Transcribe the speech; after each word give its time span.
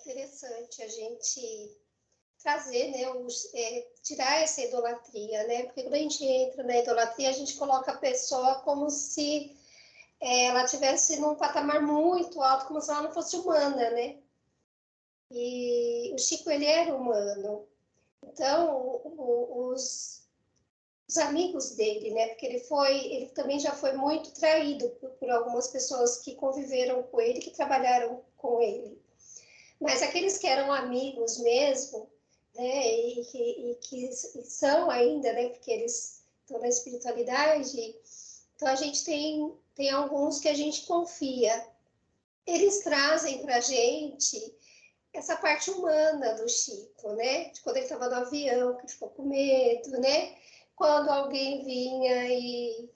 interessante 0.00 0.82
a 0.82 0.88
gente 0.88 1.76
trazer, 2.42 2.90
né, 2.90 3.10
os, 3.10 3.52
é, 3.54 3.86
tirar 4.02 4.42
essa 4.42 4.62
idolatria, 4.62 5.46
né? 5.46 5.64
Porque 5.64 5.82
quando 5.82 5.94
a 5.94 5.98
gente 5.98 6.24
entra 6.24 6.62
na 6.64 6.78
idolatria, 6.78 7.28
a 7.28 7.32
gente 7.32 7.56
coloca 7.56 7.92
a 7.92 7.98
pessoa 7.98 8.60
como 8.60 8.88
se 8.90 9.56
é, 10.20 10.46
ela 10.46 10.64
tivesse 10.64 11.18
num 11.20 11.34
patamar 11.34 11.82
muito 11.82 12.40
alto, 12.42 12.66
como 12.66 12.80
se 12.80 12.90
ela 12.90 13.02
não 13.02 13.12
fosse 13.12 13.36
humana, 13.36 13.90
né? 13.90 14.18
E 15.30 16.12
o 16.14 16.18
Chico 16.18 16.50
ele 16.50 16.64
era 16.64 16.94
humano. 16.94 17.68
Então, 18.22 19.00
o, 19.04 19.70
os, 19.72 20.26
os 21.08 21.18
amigos 21.18 21.72
dele, 21.76 22.10
né? 22.12 22.28
Porque 22.28 22.46
ele 22.46 22.60
foi, 22.60 23.06
ele 23.12 23.26
também 23.30 23.60
já 23.60 23.72
foi 23.72 23.92
muito 23.92 24.32
traído 24.32 24.88
por, 24.90 25.10
por 25.10 25.30
algumas 25.30 25.68
pessoas 25.68 26.18
que 26.18 26.34
conviveram 26.34 27.02
com 27.04 27.20
ele, 27.20 27.40
que 27.40 27.50
trabalharam 27.50 28.22
com 28.36 28.60
ele. 28.60 29.09
Mas 29.80 30.02
aqueles 30.02 30.38
que 30.38 30.46
eram 30.46 30.70
amigos 30.72 31.38
mesmo, 31.38 32.08
né, 32.54 32.86
e 32.86 33.24
que, 33.24 33.38
e 33.38 33.74
que 33.76 34.12
são 34.12 34.90
ainda, 34.90 35.32
né, 35.32 35.48
porque 35.48 35.70
eles 35.70 36.22
estão 36.42 36.60
na 36.60 36.68
espiritualidade, 36.68 37.96
então 38.56 38.68
a 38.68 38.74
gente 38.74 39.04
tem, 39.04 39.54
tem 39.74 39.90
alguns 39.90 40.38
que 40.38 40.48
a 40.48 40.54
gente 40.54 40.84
confia. 40.84 41.66
Eles 42.46 42.80
trazem 42.80 43.40
para 43.40 43.56
a 43.56 43.60
gente 43.60 44.54
essa 45.12 45.36
parte 45.36 45.70
humana 45.70 46.34
do 46.34 46.48
Chico, 46.48 47.12
né? 47.14 47.50
De 47.50 47.60
quando 47.62 47.76
ele 47.76 47.86
estava 47.86 48.08
no 48.08 48.16
avião, 48.16 48.76
que 48.76 48.88
ficou 48.88 49.08
com 49.08 49.22
medo, 49.22 49.90
né? 49.98 50.36
Quando 50.76 51.08
alguém 51.08 51.64
vinha 51.64 52.28
e 52.28 52.90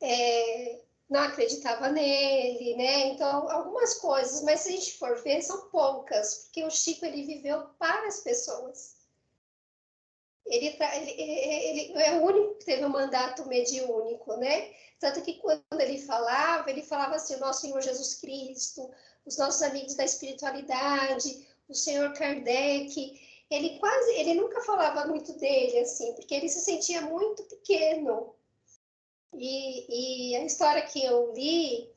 é, 0.00 0.80
não 1.14 1.22
acreditava 1.22 1.88
nele, 1.88 2.74
né? 2.74 3.06
Então, 3.06 3.48
algumas 3.48 3.94
coisas, 3.94 4.42
mas 4.42 4.60
se 4.60 4.68
a 4.68 4.72
gente 4.72 4.98
for 4.98 5.22
ver, 5.22 5.40
são 5.42 5.70
poucas, 5.70 6.44
porque 6.44 6.64
o 6.64 6.70
Chico 6.70 7.06
ele 7.06 7.22
viveu 7.22 7.68
para 7.78 8.08
as 8.08 8.20
pessoas. 8.20 8.96
Ele, 10.44 10.76
ele, 10.76 11.10
ele, 11.12 12.02
é 12.02 12.18
o 12.18 12.24
único 12.24 12.56
que 12.56 12.64
teve 12.64 12.84
um 12.84 12.88
mandato 12.88 13.46
mediúnico, 13.46 14.36
né? 14.36 14.72
Tanto 14.98 15.22
que 15.22 15.34
quando 15.34 15.62
ele 15.80 15.98
falava, 15.98 16.68
ele 16.68 16.82
falava 16.82 17.14
assim: 17.14 17.36
o 17.36 17.40
nosso 17.40 17.60
Senhor 17.60 17.80
Jesus 17.80 18.14
Cristo, 18.16 18.90
os 19.24 19.38
nossos 19.38 19.62
amigos 19.62 19.94
da 19.94 20.04
espiritualidade, 20.04 21.46
o 21.68 21.74
Senhor 21.74 22.12
Kardec. 22.12 23.22
Ele 23.50 23.78
quase, 23.78 24.10
ele 24.14 24.34
nunca 24.34 24.60
falava 24.62 25.06
muito 25.06 25.32
dele, 25.34 25.78
assim, 25.78 26.12
porque 26.14 26.34
ele 26.34 26.48
se 26.48 26.60
sentia 26.60 27.02
muito 27.02 27.44
pequeno, 27.44 28.33
e, 29.36 30.32
e 30.32 30.36
a 30.36 30.44
história 30.44 30.82
que 30.82 31.04
eu 31.04 31.32
li, 31.32 31.90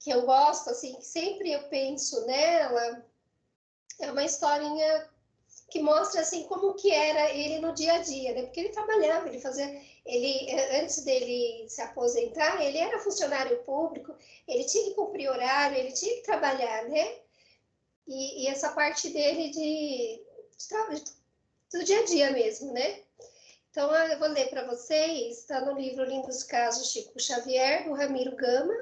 que 0.00 0.10
eu 0.10 0.22
gosto, 0.22 0.70
assim, 0.70 0.94
que 0.94 1.04
sempre 1.04 1.52
eu 1.52 1.62
penso 1.68 2.26
nela, 2.26 3.04
é 4.00 4.10
uma 4.10 4.24
historinha 4.24 5.08
que 5.70 5.80
mostra 5.80 6.20
assim 6.20 6.44
como 6.44 6.74
que 6.74 6.90
era 6.90 7.30
ele 7.30 7.58
no 7.58 7.72
dia 7.74 7.94
a 7.94 7.98
dia, 7.98 8.32
né? 8.32 8.42
Porque 8.42 8.60
ele 8.60 8.68
trabalhava, 8.68 9.28
ele 9.28 9.40
fazia, 9.40 9.66
ele 10.04 10.52
antes 10.80 11.04
dele 11.04 11.68
se 11.68 11.80
aposentar, 11.80 12.62
ele 12.62 12.78
era 12.78 13.00
funcionário 13.00 13.62
público, 13.64 14.14
ele 14.46 14.64
tinha 14.64 14.84
que 14.84 14.94
cumprir 14.94 15.28
horário, 15.28 15.76
ele 15.76 15.92
tinha 15.92 16.14
que 16.16 16.22
trabalhar, 16.22 16.84
né? 16.84 17.18
E, 18.06 18.44
e 18.44 18.46
essa 18.48 18.72
parte 18.72 19.08
dele 19.08 19.50
de, 19.50 20.22
de, 20.58 21.04
do 21.72 21.84
dia 21.84 22.00
a 22.00 22.04
dia 22.04 22.30
mesmo, 22.30 22.72
né? 22.72 23.00
Então, 23.74 23.92
eu 23.92 24.20
vou 24.20 24.28
ler 24.28 24.50
para 24.50 24.64
vocês, 24.64 25.38
está 25.38 25.60
no 25.62 25.72
livro 25.72 26.04
Lindos 26.04 26.44
Casos 26.44 26.92
Chico 26.92 27.20
Xavier, 27.20 27.82
do 27.82 27.92
Ramiro 27.92 28.36
Gama, 28.36 28.72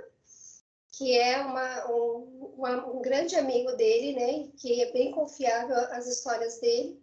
que 0.90 1.18
é 1.18 1.40
uma, 1.40 1.90
um, 1.90 2.98
um 2.98 3.00
grande 3.00 3.34
amigo 3.34 3.72
dele, 3.72 4.12
né, 4.14 4.50
que 4.58 4.82
é 4.82 4.92
bem 4.92 5.10
confiável 5.10 5.78
as 5.92 6.06
histórias 6.06 6.60
dele. 6.60 7.02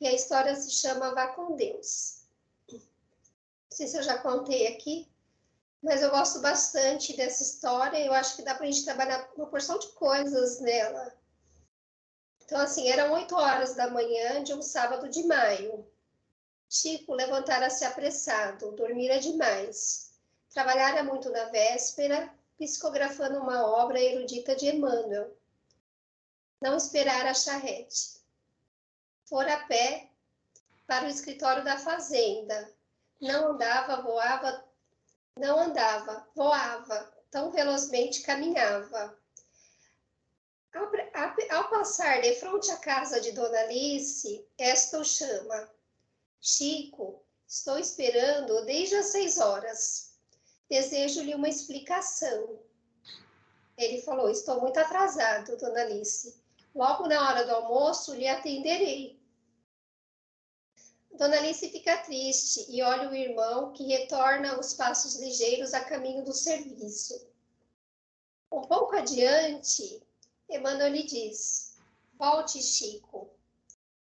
E 0.00 0.06
a 0.08 0.14
história 0.14 0.56
se 0.56 0.70
chama 0.70 1.14
Vá 1.14 1.26
com 1.26 1.54
Deus. 1.54 2.22
Não 2.72 2.80
sei 3.70 3.86
se 3.86 3.98
eu 3.98 4.02
já 4.02 4.16
contei 4.16 4.68
aqui, 4.68 5.06
mas 5.82 6.00
eu 6.00 6.08
gosto 6.08 6.40
bastante 6.40 7.14
dessa 7.14 7.42
história. 7.42 7.98
Eu 7.98 8.14
acho 8.14 8.34
que 8.34 8.42
dá 8.42 8.54
para 8.54 8.64
a 8.64 8.70
gente 8.70 8.82
trabalhar 8.82 9.30
uma 9.36 9.48
porção 9.48 9.78
de 9.78 9.88
coisas 9.88 10.58
nela. 10.58 11.14
Então, 12.46 12.58
assim, 12.58 12.88
eram 12.88 13.12
oito 13.12 13.36
horas 13.36 13.74
da 13.74 13.90
manhã 13.90 14.42
de 14.42 14.54
um 14.54 14.62
sábado 14.62 15.06
de 15.10 15.22
maio. 15.24 15.86
Chico 16.68 17.14
levantara-se 17.14 17.84
apressado, 17.84 18.72
dormira 18.72 19.18
demais. 19.20 20.12
Trabalhara 20.52 21.02
muito 21.02 21.30
na 21.30 21.44
véspera, 21.46 22.32
psicografando 22.58 23.38
uma 23.38 23.66
obra 23.66 24.00
erudita 24.00 24.54
de 24.54 24.66
Emmanuel. 24.66 25.36
Não 26.60 26.76
esperara 26.76 27.30
a 27.30 27.34
charrete. 27.34 28.20
Fora 29.24 29.54
a 29.54 29.66
pé 29.66 30.10
para 30.86 31.06
o 31.06 31.08
escritório 31.08 31.64
da 31.64 31.78
fazenda. 31.78 32.72
Não 33.20 33.52
andava, 33.52 34.02
voava, 34.02 34.64
não 35.36 35.58
andava, 35.58 36.26
voava, 36.34 37.12
tão 37.30 37.50
velozmente 37.50 38.22
caminhava. 38.22 39.18
Ao, 40.74 41.58
ao 41.58 41.70
passar 41.70 42.20
de 42.20 42.34
frente 42.34 42.70
à 42.70 42.76
casa 42.76 43.20
de 43.20 43.32
Dona 43.32 43.58
Alice, 43.60 44.46
esta 44.58 44.98
o 44.98 45.04
chama. 45.04 45.70
Chico, 46.46 47.24
estou 47.48 47.78
esperando 47.78 48.66
desde 48.66 48.96
as 48.96 49.06
seis 49.06 49.38
horas. 49.38 50.12
Desejo-lhe 50.68 51.34
uma 51.34 51.48
explicação. 51.48 52.60
Ele 53.78 54.02
falou: 54.02 54.28
Estou 54.28 54.60
muito 54.60 54.78
atrasado, 54.78 55.56
dona 55.56 55.80
Alice. 55.80 56.38
Logo 56.74 57.08
na 57.08 57.30
hora 57.30 57.46
do 57.46 57.50
almoço 57.50 58.14
lhe 58.14 58.28
atenderei. 58.28 59.18
Dona 61.12 61.38
Alice 61.38 61.66
fica 61.70 61.96
triste 62.02 62.66
e 62.68 62.82
olha 62.82 63.08
o 63.08 63.14
irmão 63.14 63.72
que 63.72 63.86
retorna 63.86 64.60
os 64.60 64.74
passos 64.74 65.16
ligeiros 65.16 65.72
a 65.72 65.82
caminho 65.82 66.26
do 66.26 66.34
serviço. 66.34 67.26
Um 68.52 68.60
pouco 68.60 68.94
adiante, 68.94 70.02
Emmanuel 70.50 70.92
lhe 70.92 71.04
diz: 71.04 71.78
Volte, 72.18 72.62
Chico. 72.62 73.30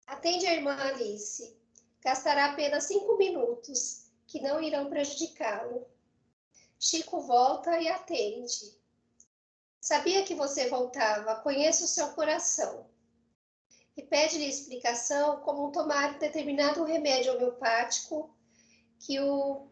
Atende 0.05 0.45
a 0.45 0.53
irmã 0.53 0.75
Alice 0.75 1.62
gastará 2.03 2.51
apenas 2.51 2.85
cinco 2.85 3.17
minutos, 3.17 4.11
que 4.27 4.41
não 4.41 4.61
irão 4.61 4.89
prejudicá-lo. 4.89 5.87
Chico 6.79 7.21
volta 7.21 7.79
e 7.79 7.87
atende. 7.87 8.77
Sabia 9.79 10.23
que 10.23 10.35
você 10.35 10.69
voltava, 10.69 11.41
conheço 11.41 11.85
o 11.85 11.87
seu 11.87 12.09
coração. 12.13 12.85
E 13.95 14.01
pede-lhe 14.01 14.47
explicação 14.47 15.41
como 15.41 15.71
tomar 15.71 16.17
determinado 16.19 16.83
remédio 16.83 17.35
homeopático 17.35 18.35
que 18.99 19.19
o 19.19 19.67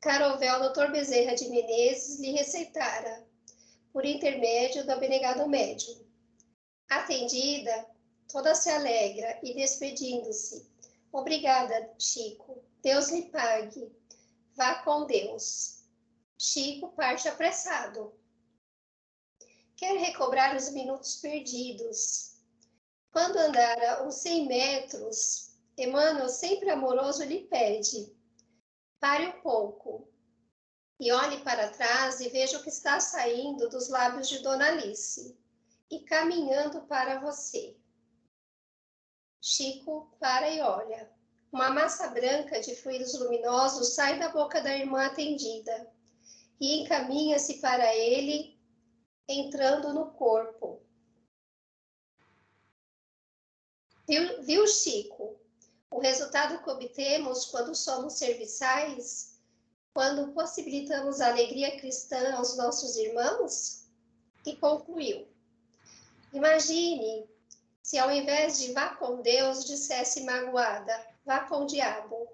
Carovel 0.00 0.72
Dr. 0.72 0.90
Bezerra 0.90 1.34
de 1.34 1.48
Menezes 1.48 2.18
lhe 2.20 2.32
receitara, 2.32 3.26
por 3.92 4.04
intermédio 4.04 4.84
do 4.84 4.92
abnegado 4.92 5.46
médium. 5.48 6.04
Atendida, 6.88 7.86
toda 8.28 8.54
se 8.54 8.70
alegra 8.70 9.38
e 9.42 9.54
despedindo-se, 9.54 10.66
Obrigada, 11.12 11.94
Chico. 11.98 12.62
Deus 12.82 13.10
lhe 13.10 13.30
pague. 13.30 13.90
Vá 14.54 14.82
com 14.82 15.06
Deus. 15.06 15.84
Chico 16.38 16.92
parte 16.92 17.28
apressado. 17.28 18.12
Quer 19.76 19.96
recobrar 19.98 20.56
os 20.56 20.70
minutos 20.70 21.16
perdidos. 21.16 22.36
Quando 23.10 23.36
andara 23.36 24.04
uns 24.04 24.16
100 24.16 24.46
metros, 24.46 25.56
Emmanuel, 25.76 26.28
sempre 26.28 26.70
amoroso, 26.70 27.24
lhe 27.24 27.44
pede: 27.46 28.14
pare 29.00 29.26
um 29.26 29.40
pouco 29.40 30.08
e 31.00 31.12
olhe 31.12 31.40
para 31.42 31.70
trás 31.70 32.20
e 32.20 32.28
veja 32.28 32.58
o 32.58 32.62
que 32.62 32.68
está 32.68 32.98
saindo 32.98 33.68
dos 33.68 33.88
lábios 33.88 34.28
de 34.28 34.40
Dona 34.40 34.66
Alice 34.66 35.38
e 35.90 36.00
caminhando 36.00 36.82
para 36.82 37.20
você. 37.20 37.76
Chico 39.40 40.14
para 40.18 40.50
e 40.50 40.60
olha. 40.60 41.10
Uma 41.50 41.70
massa 41.70 42.08
branca 42.08 42.60
de 42.60 42.74
fluidos 42.76 43.18
luminosos 43.18 43.94
sai 43.94 44.18
da 44.18 44.28
boca 44.28 44.60
da 44.60 44.76
irmã 44.76 45.06
atendida 45.06 45.90
e 46.60 46.80
encaminha-se 46.80 47.60
para 47.60 47.94
ele, 47.94 48.58
entrando 49.28 49.94
no 49.94 50.10
corpo. 50.12 50.82
Viu, 54.06 54.42
viu, 54.42 54.66
Chico? 54.66 55.38
O 55.90 56.00
resultado 56.00 56.62
que 56.62 56.70
obtemos 56.70 57.46
quando 57.46 57.74
somos 57.74 58.14
serviçais, 58.14 59.38
quando 59.94 60.32
possibilitamos 60.32 61.20
a 61.20 61.28
alegria 61.28 61.78
cristã 61.78 62.34
aos 62.34 62.56
nossos 62.56 62.96
irmãos? 62.96 63.86
E 64.44 64.56
concluiu: 64.56 65.28
Imagine 66.32 67.28
se 67.88 67.96
ao 67.96 68.10
invés 68.10 68.58
de 68.58 68.70
vá 68.74 68.96
com 68.96 69.22
Deus, 69.22 69.64
dissesse 69.64 70.22
magoada, 70.22 71.06
vá 71.24 71.48
com 71.48 71.62
o 71.62 71.66
diabo. 71.66 72.28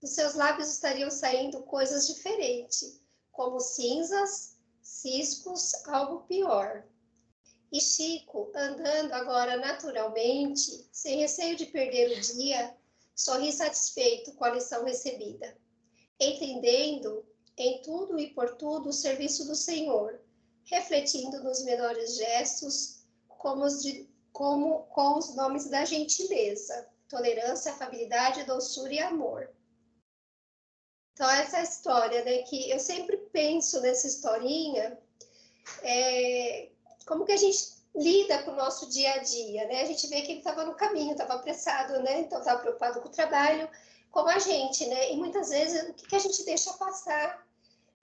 Dos 0.00 0.10
seus 0.10 0.34
lábios 0.34 0.70
estariam 0.70 1.10
saindo 1.10 1.64
coisas 1.64 2.06
diferentes, 2.06 3.00
como 3.32 3.58
cinzas, 3.58 4.56
ciscos, 4.80 5.72
algo 5.88 6.20
pior. 6.28 6.84
E 7.72 7.80
Chico, 7.80 8.52
andando 8.54 9.12
agora 9.12 9.56
naturalmente, 9.56 10.88
sem 10.92 11.18
receio 11.18 11.56
de 11.56 11.66
perder 11.66 12.16
o 12.16 12.20
dia, 12.20 12.76
sorri 13.12 13.52
satisfeito 13.52 14.34
com 14.34 14.44
a 14.44 14.50
lição 14.50 14.84
recebida, 14.84 15.58
entendendo 16.20 17.26
em 17.56 17.82
tudo 17.82 18.20
e 18.20 18.32
por 18.32 18.54
tudo 18.54 18.90
o 18.90 18.92
serviço 18.92 19.46
do 19.46 19.56
Senhor, 19.56 20.20
refletindo 20.62 21.42
nos 21.42 21.64
menores 21.64 22.14
gestos, 22.14 23.00
como, 23.26 23.64
os 23.64 23.82
de, 23.82 24.13
como 24.34 24.80
com 24.88 25.16
os 25.16 25.32
nomes 25.36 25.70
da 25.70 25.84
gentileza, 25.84 26.88
tolerância, 27.08 27.72
afabilidade, 27.72 28.42
doçura 28.42 28.92
e 28.92 28.98
amor. 28.98 29.48
Então, 31.12 31.30
essa 31.30 31.62
história, 31.62 32.24
né, 32.24 32.38
que 32.38 32.68
eu 32.68 32.80
sempre 32.80 33.16
penso 33.32 33.80
nessa 33.80 34.08
historinha, 34.08 34.98
é, 35.82 36.68
como 37.06 37.24
que 37.24 37.30
a 37.30 37.36
gente 37.36 37.74
lida 37.94 38.42
com 38.42 38.50
o 38.50 38.56
nosso 38.56 38.90
dia 38.90 39.14
a 39.14 39.18
dia, 39.18 39.68
né? 39.68 39.82
A 39.82 39.86
gente 39.86 40.08
vê 40.08 40.22
que 40.22 40.32
ele 40.32 40.40
estava 40.40 40.64
no 40.64 40.74
caminho, 40.74 41.12
estava 41.12 41.34
apressado, 41.34 42.02
né? 42.02 42.22
Então, 42.22 42.40
estava 42.40 42.60
preocupado 42.60 43.00
com 43.00 43.06
o 43.06 43.12
trabalho, 43.12 43.70
como 44.10 44.28
a 44.28 44.40
gente, 44.40 44.84
né? 44.86 45.12
E 45.12 45.16
muitas 45.16 45.50
vezes, 45.50 45.90
o 45.90 45.94
que, 45.94 46.08
que 46.08 46.16
a 46.16 46.18
gente 46.18 46.44
deixa 46.44 46.72
passar 46.72 47.46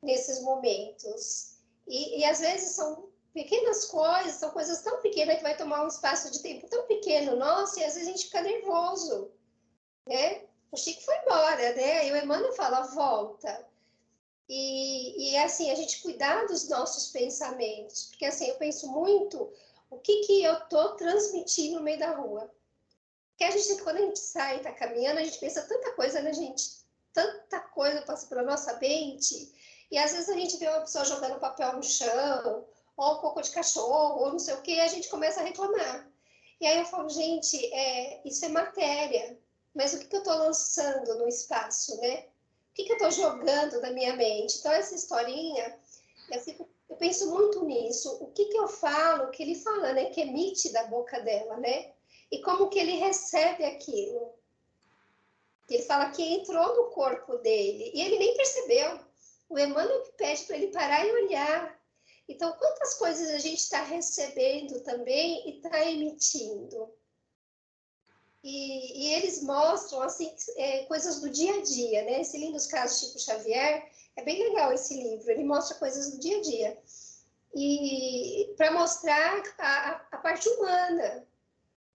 nesses 0.01 0.42
momentos? 0.42 1.57
E, 1.86 2.22
e 2.22 2.24
às 2.24 2.39
vezes 2.39 2.72
são 2.72 3.11
pequenas 3.33 3.86
coisas, 3.86 4.36
são 4.36 4.51
coisas 4.51 4.81
tão 4.81 5.01
pequenas 5.01 5.38
que 5.38 5.44
vai 5.44 5.57
tomar 5.57 5.83
um 5.83 5.88
espaço 5.88 6.31
de 6.31 6.42
tempo 6.42 6.68
tão 6.69 6.86
pequeno 6.88 7.36
nosso, 7.36 7.80
e 7.80 7.83
às 7.83 7.94
vezes 7.94 8.07
a 8.07 8.12
gente 8.12 8.25
fica 8.25 8.42
nervoso, 8.42 9.31
né? 10.07 10.45
O 10.72 10.78
Chico 10.78 11.01
foi 11.01 11.18
embora, 11.18 11.75
né? 11.75 12.07
E 12.07 12.12
o 12.12 12.18
Emmanuel 12.18 12.54
fala, 12.54 12.88
volta. 12.88 13.68
E, 14.48 15.31
e 15.31 15.38
assim, 15.38 15.72
a 15.72 15.75
gente 15.75 16.01
cuidar 16.01 16.45
dos 16.45 16.68
nossos 16.68 17.12
pensamentos, 17.12 18.07
porque 18.07 18.25
assim, 18.25 18.48
eu 18.48 18.56
penso 18.56 18.88
muito 18.92 19.51
o 19.89 19.98
que, 20.00 20.22
que 20.22 20.44
eu 20.44 20.54
estou 20.54 20.95
transmitindo 20.95 21.77
no 21.77 21.84
meio 21.84 22.00
da 22.00 22.16
rua. 22.16 22.51
Porque 23.30 23.44
a 23.45 23.51
gente, 23.51 23.81
quando 23.81 23.98
a 23.98 24.01
gente 24.01 24.19
sai, 24.19 24.57
está 24.57 24.72
caminhando, 24.72 25.19
a 25.19 25.24
gente 25.24 25.39
pensa 25.39 25.62
tanta 25.63 25.94
coisa, 25.94 26.22
né, 26.22 26.34
gente? 26.34 26.81
Tanta 27.13 27.60
coisa 27.60 28.01
passa 28.01 28.27
pela 28.27 28.44
nossa 28.44 28.77
mente. 28.80 29.51
E 29.89 29.98
às 29.98 30.12
vezes 30.12 30.30
a 30.30 30.34
gente 30.34 30.57
vê 30.57 30.68
uma 30.68 30.81
pessoa 30.81 31.04
jogando 31.06 31.39
papel 31.39 31.74
no 31.74 31.84
chão, 31.84 32.66
ou 32.97 33.19
cocô 33.19 33.41
de 33.41 33.51
cachorro, 33.51 34.21
ou 34.21 34.31
não 34.31 34.39
sei 34.39 34.53
o 34.53 34.61
quê, 34.61 34.73
e 34.73 34.81
a 34.81 34.88
gente 34.88 35.09
começa 35.09 35.39
a 35.39 35.43
reclamar. 35.43 36.09
E 36.59 36.67
aí 36.67 36.77
eu 36.77 36.85
falo, 36.85 37.09
gente, 37.09 37.57
é, 37.73 38.21
isso 38.25 38.45
é 38.45 38.49
matéria, 38.49 39.38
mas 39.73 39.93
o 39.93 39.99
que, 39.99 40.05
que 40.05 40.15
eu 40.15 40.19
estou 40.19 40.38
lançando 40.38 41.17
no 41.17 41.27
espaço, 41.27 41.99
né? 41.99 42.25
O 42.71 42.73
que, 42.73 42.83
que 42.83 42.91
eu 42.91 42.97
estou 42.97 43.11
jogando 43.11 43.81
na 43.81 43.91
minha 43.91 44.15
mente? 44.15 44.59
Então, 44.59 44.71
essa 44.71 44.95
historinha, 44.95 45.77
eu, 46.29 46.39
fico, 46.39 46.69
eu 46.89 46.95
penso 46.95 47.29
muito 47.29 47.65
nisso. 47.65 48.15
O 48.21 48.27
que, 48.27 48.45
que 48.45 48.57
eu 48.57 48.67
falo, 48.67 49.29
que 49.31 49.43
ele 49.43 49.55
fala, 49.55 49.93
né? 49.93 50.05
Que 50.05 50.21
emite 50.21 50.71
da 50.71 50.85
boca 50.85 51.19
dela, 51.19 51.57
né? 51.57 51.91
E 52.31 52.39
como 52.41 52.69
que 52.69 52.79
ele 52.79 52.95
recebe 52.97 53.65
aquilo. 53.65 54.33
Ele 55.69 55.83
fala 55.83 56.11
que 56.11 56.23
entrou 56.23 56.75
no 56.75 56.91
corpo 56.91 57.38
dele 57.38 57.91
e 57.93 58.01
ele 58.01 58.19
nem 58.19 58.35
percebeu. 58.35 58.99
O 59.49 59.59
Emmanuel 59.59 60.03
que 60.03 60.11
pede 60.13 60.43
para 60.43 60.55
ele 60.57 60.67
parar 60.67 61.05
e 61.05 61.11
olhar. 61.11 61.81
Então, 62.31 62.54
quantas 62.54 62.94
coisas 62.94 63.30
a 63.30 63.38
gente 63.39 63.60
está 63.60 63.83
recebendo 63.83 64.80
também 64.81 65.50
e 65.50 65.57
está 65.57 65.86
emitindo? 65.86 66.89
E, 68.44 69.04
e, 69.04 69.13
eles 69.13 69.44
mostram 69.44 70.01
assim 70.01 70.33
é, 70.56 70.86
coisas 70.86 71.19
do 71.19 71.30
dia 71.30 71.56
a 71.57 71.62
dia, 71.62 72.04
né? 72.04 72.22
Esse 72.22 72.38
lindo 72.38 72.57
caso 72.69 73.00
Chico 73.00 73.19
Xavier 73.19 73.88
é 74.16 74.24
bem 74.24 74.50
legal 74.50 74.74
esse 74.74 74.95
livro. 74.95 75.30
Ele 75.30 75.44
mostra 75.44 75.78
coisas 75.78 76.12
do 76.12 76.19
dia 76.19 76.38
a 76.38 76.42
dia 76.42 76.81
e 77.54 78.54
para 78.56 78.72
mostrar 78.72 79.44
a, 79.60 80.07
a, 80.12 80.18
parte 80.18 80.48
humana, 80.48 81.27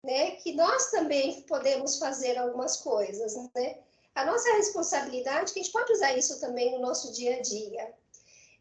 né? 0.04 0.32
Que 0.32 0.52
nós 0.52 0.90
também 0.90 1.42
podemos 1.42 1.98
fazer 1.98 2.36
algumas 2.36 2.76
coisas, 2.76 3.34
né? 3.54 3.78
A 4.14 4.24
nossa 4.24 4.52
responsabilidade, 4.52 5.52
que 5.52 5.60
a 5.60 5.62
gente 5.62 5.72
pode 5.72 5.92
usar 5.92 6.16
isso 6.16 6.38
também 6.40 6.72
no 6.72 6.78
nosso 6.78 7.12
dia 7.12 7.36
a 7.36 7.40
dia. 7.40 7.94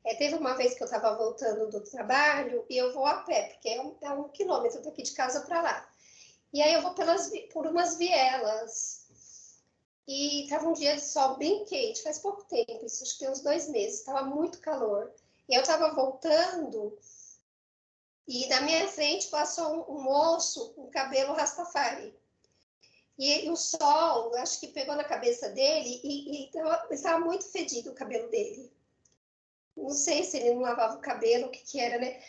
É, 0.06 0.16
teve 0.16 0.36
uma 0.36 0.54
vez 0.54 0.76
que 0.76 0.84
eu 0.84 0.86
estava 0.86 1.18
voltando 1.18 1.70
do 1.70 1.82
trabalho 1.82 2.66
e 2.70 2.78
eu 2.78 2.94
vou 2.94 3.06
a 3.06 3.24
pé, 3.24 3.50
porque 3.50 3.70
é 3.70 3.82
um, 3.82 3.98
é 4.02 4.10
um 4.12 4.30
quilômetro 4.30 4.82
daqui 4.84 5.02
de 5.02 5.12
casa 5.12 5.42
para 5.42 5.62
lá. 5.62 5.90
E 6.54 6.62
aí 6.62 6.74
eu 6.74 6.82
vou 6.82 6.94
pelas, 6.94 7.32
por 7.52 7.66
umas 7.66 7.98
vielas. 7.98 9.10
E 10.08 10.44
estava 10.44 10.68
um 10.68 10.74
dia 10.74 10.96
de 10.96 11.02
sol 11.02 11.38
bem 11.38 11.66
quente, 11.66 12.04
faz 12.04 12.20
pouco 12.20 12.44
tempo, 12.46 12.86
isso 12.86 13.04
acho 13.04 13.14
que 13.14 13.20
tem 13.20 13.30
uns 13.30 13.42
dois 13.42 13.68
meses, 13.70 14.00
estava 14.00 14.24
muito 14.24 14.60
calor. 14.60 15.12
E 15.50 15.56
eu 15.56 15.62
estava 15.62 15.94
voltando 15.96 16.96
e 18.28 18.48
na 18.48 18.62
minha 18.62 18.88
frente 18.88 19.28
passou 19.28 19.88
um, 19.90 19.96
um 19.96 20.02
moço 20.02 20.74
com 20.74 20.90
cabelo 20.90 21.34
rastafari. 21.34 22.14
E, 23.18 23.46
e, 23.46 23.50
o 23.50 23.56
sol, 23.56 24.36
acho 24.36 24.60
que 24.60 24.68
pegou 24.68 24.96
na 24.96 25.04
cabeça 25.04 25.50
dele 25.50 26.02
e, 26.04 26.44
e 26.44 26.50
estava 26.92 27.20
muito 27.20 27.46
fedido 27.46 27.92
o 27.92 27.96
cabelo 27.96 28.30
dele. 28.30 28.75
Não 29.76 29.90
sei 29.90 30.24
se 30.24 30.38
ele 30.38 30.54
não 30.54 30.62
lavava 30.62 30.96
o 30.96 31.02
cabelo, 31.02 31.48
o 31.48 31.50
que, 31.50 31.60
que 31.60 31.80
era, 31.80 31.98
né? 31.98 32.22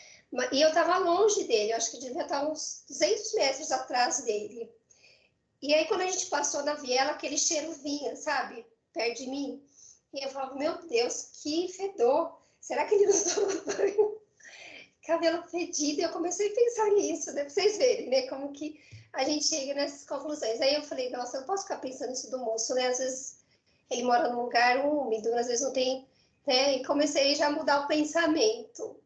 E 0.51 0.61
eu 0.61 0.69
estava 0.69 0.97
longe 0.97 1.45
dele, 1.45 1.71
acho 1.71 1.91
que 1.91 1.99
devia 1.99 2.23
estar 2.23 2.45
uns 2.47 2.83
200 2.89 3.33
metros 3.33 3.71
atrás 3.71 4.21
dele. 4.23 4.69
E 5.61 5.73
aí, 5.73 5.85
quando 5.85 6.01
a 6.01 6.07
gente 6.07 6.27
passou 6.27 6.63
na 6.63 6.75
viela, 6.75 7.11
aquele 7.11 7.37
cheiro 7.37 7.71
vinha, 7.73 8.15
sabe, 8.15 8.65
perto 8.93 9.17
de 9.17 9.29
mim. 9.29 9.63
E 10.13 10.23
eu 10.23 10.29
falava, 10.29 10.55
meu 10.55 10.85
Deus, 10.87 11.29
que 11.41 11.69
fedor! 11.69 12.37
Será 12.59 12.85
que 12.85 12.95
ele 12.95 13.07
não 13.07 13.23
tomou 13.23 13.65
banho? 13.65 14.21
Cabelo 15.05 15.43
fedido. 15.47 16.01
E 16.01 16.03
eu 16.03 16.11
comecei 16.11 16.51
a 16.51 16.55
pensar 16.55 16.89
nisso, 16.91 17.31
né? 17.31 17.41
Pra 17.41 17.49
vocês 17.49 17.77
verem, 17.77 18.09
né? 18.09 18.27
Como 18.27 18.51
que 18.51 18.79
a 19.13 19.23
gente 19.23 19.45
chega 19.45 19.73
nessas 19.73 20.05
conclusões. 20.05 20.61
Aí 20.61 20.75
eu 20.75 20.83
falei, 20.83 21.09
nossa, 21.09 21.37
eu 21.37 21.41
não 21.41 21.47
posso 21.47 21.63
ficar 21.63 21.77
pensando 21.77 22.09
nisso 22.09 22.29
do 22.29 22.39
moço, 22.39 22.73
né? 22.75 22.87
Às 22.87 22.99
vezes 22.99 23.37
ele 23.89 24.03
mora 24.03 24.29
num 24.29 24.43
lugar 24.43 24.85
úmido, 24.85 25.33
às 25.35 25.47
vezes 25.47 25.63
não 25.63 25.73
tem. 25.73 26.06
Né? 26.47 26.77
E 26.77 26.85
comecei 26.85 27.35
já 27.35 27.47
a 27.47 27.51
mudar 27.51 27.81
o 27.81 27.87
pensamento. 27.87 28.99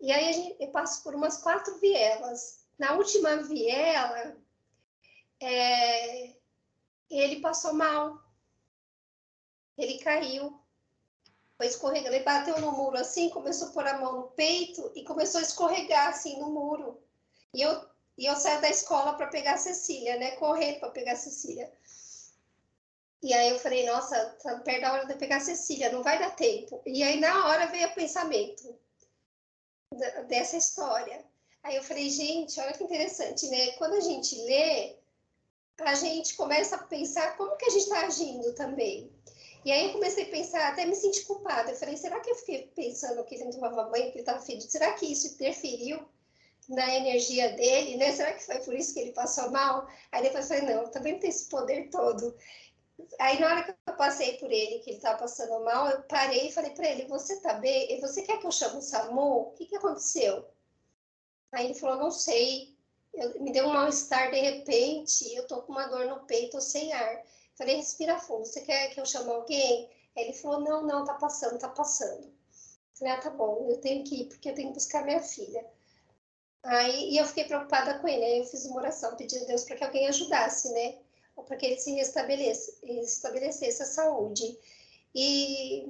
E 0.00 0.10
aí 0.12 0.32
gente, 0.32 0.56
eu 0.60 0.68
passo 0.72 1.02
por 1.04 1.14
umas 1.14 1.38
quatro 1.38 1.78
vielas. 1.78 2.64
Na 2.76 2.94
última 2.94 3.36
viela, 3.36 4.36
é, 5.40 6.34
ele 7.08 7.40
passou 7.40 7.72
mal. 7.72 8.20
Ele 9.78 9.98
caiu. 9.98 10.60
Foi 11.56 11.66
escorregando. 11.66 12.16
Ele 12.16 12.24
bateu 12.24 12.60
no 12.60 12.72
muro 12.72 12.98
assim, 12.98 13.30
começou 13.30 13.68
a 13.68 13.70
pôr 13.70 13.86
a 13.86 13.98
mão 13.98 14.16
no 14.16 14.28
peito 14.30 14.90
e 14.96 15.04
começou 15.04 15.38
a 15.38 15.44
escorregar 15.44 16.08
assim 16.08 16.40
no 16.40 16.50
muro. 16.50 17.00
E 17.54 17.62
eu, 17.62 17.88
e 18.18 18.26
eu 18.26 18.34
saio 18.34 18.60
da 18.60 18.68
escola 18.68 19.14
para 19.14 19.28
pegar 19.28 19.54
a 19.54 19.58
Cecília, 19.58 20.18
né? 20.18 20.32
Correndo 20.32 20.80
para 20.80 20.90
pegar 20.90 21.12
a 21.12 21.16
Cecília. 21.16 21.72
E 23.24 23.32
aí 23.32 23.48
eu 23.48 23.58
falei, 23.58 23.86
nossa, 23.86 24.36
tá 24.42 24.58
perto 24.58 24.82
da 24.82 24.92
hora 24.92 25.06
de 25.06 25.14
pegar 25.14 25.38
a 25.38 25.40
Cecília, 25.40 25.90
não 25.90 26.02
vai 26.02 26.18
dar 26.18 26.36
tempo. 26.36 26.82
E 26.84 27.02
aí 27.02 27.18
na 27.18 27.48
hora 27.48 27.68
veio 27.68 27.88
o 27.88 27.94
pensamento, 27.94 28.78
dessa 30.28 30.58
história. 30.58 31.24
Aí 31.62 31.74
eu 31.74 31.82
falei, 31.82 32.10
gente, 32.10 32.60
olha 32.60 32.74
que 32.74 32.84
interessante, 32.84 33.48
né? 33.48 33.72
Quando 33.78 33.94
a 33.94 34.00
gente 34.00 34.36
lê, 34.42 34.96
a 35.78 35.94
gente 35.94 36.34
começa 36.34 36.76
a 36.76 36.82
pensar 36.82 37.34
como 37.38 37.56
que 37.56 37.64
a 37.64 37.70
gente 37.70 37.84
está 37.84 38.00
agindo 38.00 38.52
também. 38.52 39.10
E 39.64 39.72
aí 39.72 39.86
eu 39.86 39.92
comecei 39.94 40.24
a 40.24 40.30
pensar, 40.30 40.68
até 40.68 40.84
me 40.84 40.94
senti 40.94 41.24
culpada. 41.24 41.70
Eu 41.70 41.76
falei, 41.76 41.96
será 41.96 42.20
que 42.20 42.30
eu 42.30 42.34
fiquei 42.34 42.70
pensando 42.76 43.24
que 43.24 43.36
ele 43.36 43.44
não 43.44 43.52
tomava 43.52 43.84
banho, 43.84 44.12
que 44.12 44.18
ele 44.18 44.20
estava 44.20 44.42
fedido? 44.42 44.70
Será 44.70 44.92
que 44.92 45.10
isso 45.10 45.28
interferiu 45.28 46.06
na 46.68 46.94
energia 46.94 47.52
dele, 47.52 47.96
né? 47.96 48.12
Será 48.12 48.34
que 48.34 48.44
foi 48.44 48.58
por 48.58 48.74
isso 48.74 48.92
que 48.92 49.00
ele 49.00 49.12
passou 49.12 49.50
mal? 49.50 49.86
Aí 50.12 50.22
depois 50.22 50.50
eu 50.50 50.58
falei, 50.58 50.74
não, 50.74 50.90
também 50.90 51.18
tem 51.18 51.30
esse 51.30 51.48
poder 51.48 51.88
todo. 51.88 52.36
Aí 53.20 53.40
na 53.40 53.48
hora 53.48 53.64
que 53.64 53.74
eu 53.86 53.96
passei 53.96 54.38
por 54.38 54.50
ele, 54.50 54.78
que 54.80 54.90
ele 54.90 54.96
estava 54.98 55.18
passando 55.18 55.64
mal, 55.64 55.88
eu 55.88 56.02
parei 56.02 56.48
e 56.48 56.52
falei 56.52 56.70
para 56.70 56.88
ele, 56.88 57.08
você 57.08 57.40
tá 57.40 57.54
bem? 57.54 58.00
Você 58.00 58.22
quer 58.22 58.38
que 58.38 58.46
eu 58.46 58.52
chame 58.52 58.78
o 58.78 58.82
SAMU? 58.82 59.40
O 59.40 59.50
que, 59.52 59.66
que 59.66 59.76
aconteceu? 59.76 60.46
Aí 61.52 61.66
ele 61.66 61.74
falou, 61.74 61.96
não 61.96 62.10
sei. 62.10 62.74
Eu, 63.12 63.40
me 63.40 63.52
deu 63.52 63.66
um 63.66 63.72
mal-estar 63.72 64.30
de 64.30 64.40
repente, 64.40 65.32
eu 65.34 65.46
tô 65.46 65.62
com 65.62 65.72
uma 65.72 65.86
dor 65.86 66.06
no 66.06 66.26
peito, 66.26 66.60
sem 66.60 66.92
ar. 66.92 67.22
Falei, 67.56 67.76
respira 67.76 68.18
fundo, 68.18 68.44
você 68.44 68.60
quer 68.62 68.90
que 68.90 69.00
eu 69.00 69.06
chame 69.06 69.30
alguém? 69.30 69.88
Aí 70.16 70.24
ele 70.24 70.32
falou, 70.32 70.60
não, 70.60 70.82
não, 70.82 71.04
tá 71.04 71.14
passando, 71.14 71.58
tá 71.58 71.68
passando. 71.68 72.32
Falei, 72.94 73.14
ah, 73.14 73.20
tá 73.20 73.30
bom, 73.30 73.68
eu 73.70 73.80
tenho 73.80 74.04
que 74.04 74.22
ir, 74.22 74.28
porque 74.28 74.50
eu 74.50 74.54
tenho 74.54 74.68
que 74.68 74.74
buscar 74.74 75.04
minha 75.04 75.20
filha. 75.20 75.64
Aí, 76.64 77.10
e 77.12 77.18
eu 77.18 77.26
fiquei 77.26 77.44
preocupada 77.44 77.98
com 77.98 78.08
ele, 78.08 78.24
aí 78.24 78.38
eu 78.38 78.46
fiz 78.46 78.64
uma 78.64 78.76
oração, 78.76 79.16
pedindo 79.16 79.44
a 79.44 79.46
Deus 79.46 79.64
para 79.64 79.76
que 79.76 79.84
alguém 79.84 80.08
ajudasse, 80.08 80.72
né? 80.72 80.98
Para 81.42 81.56
que 81.56 81.66
ele 81.66 81.78
se 81.78 81.92
restabeleça, 81.92 82.72
estabelecesse 82.82 83.82
a 83.82 83.86
saúde. 83.86 84.58
E 85.14 85.86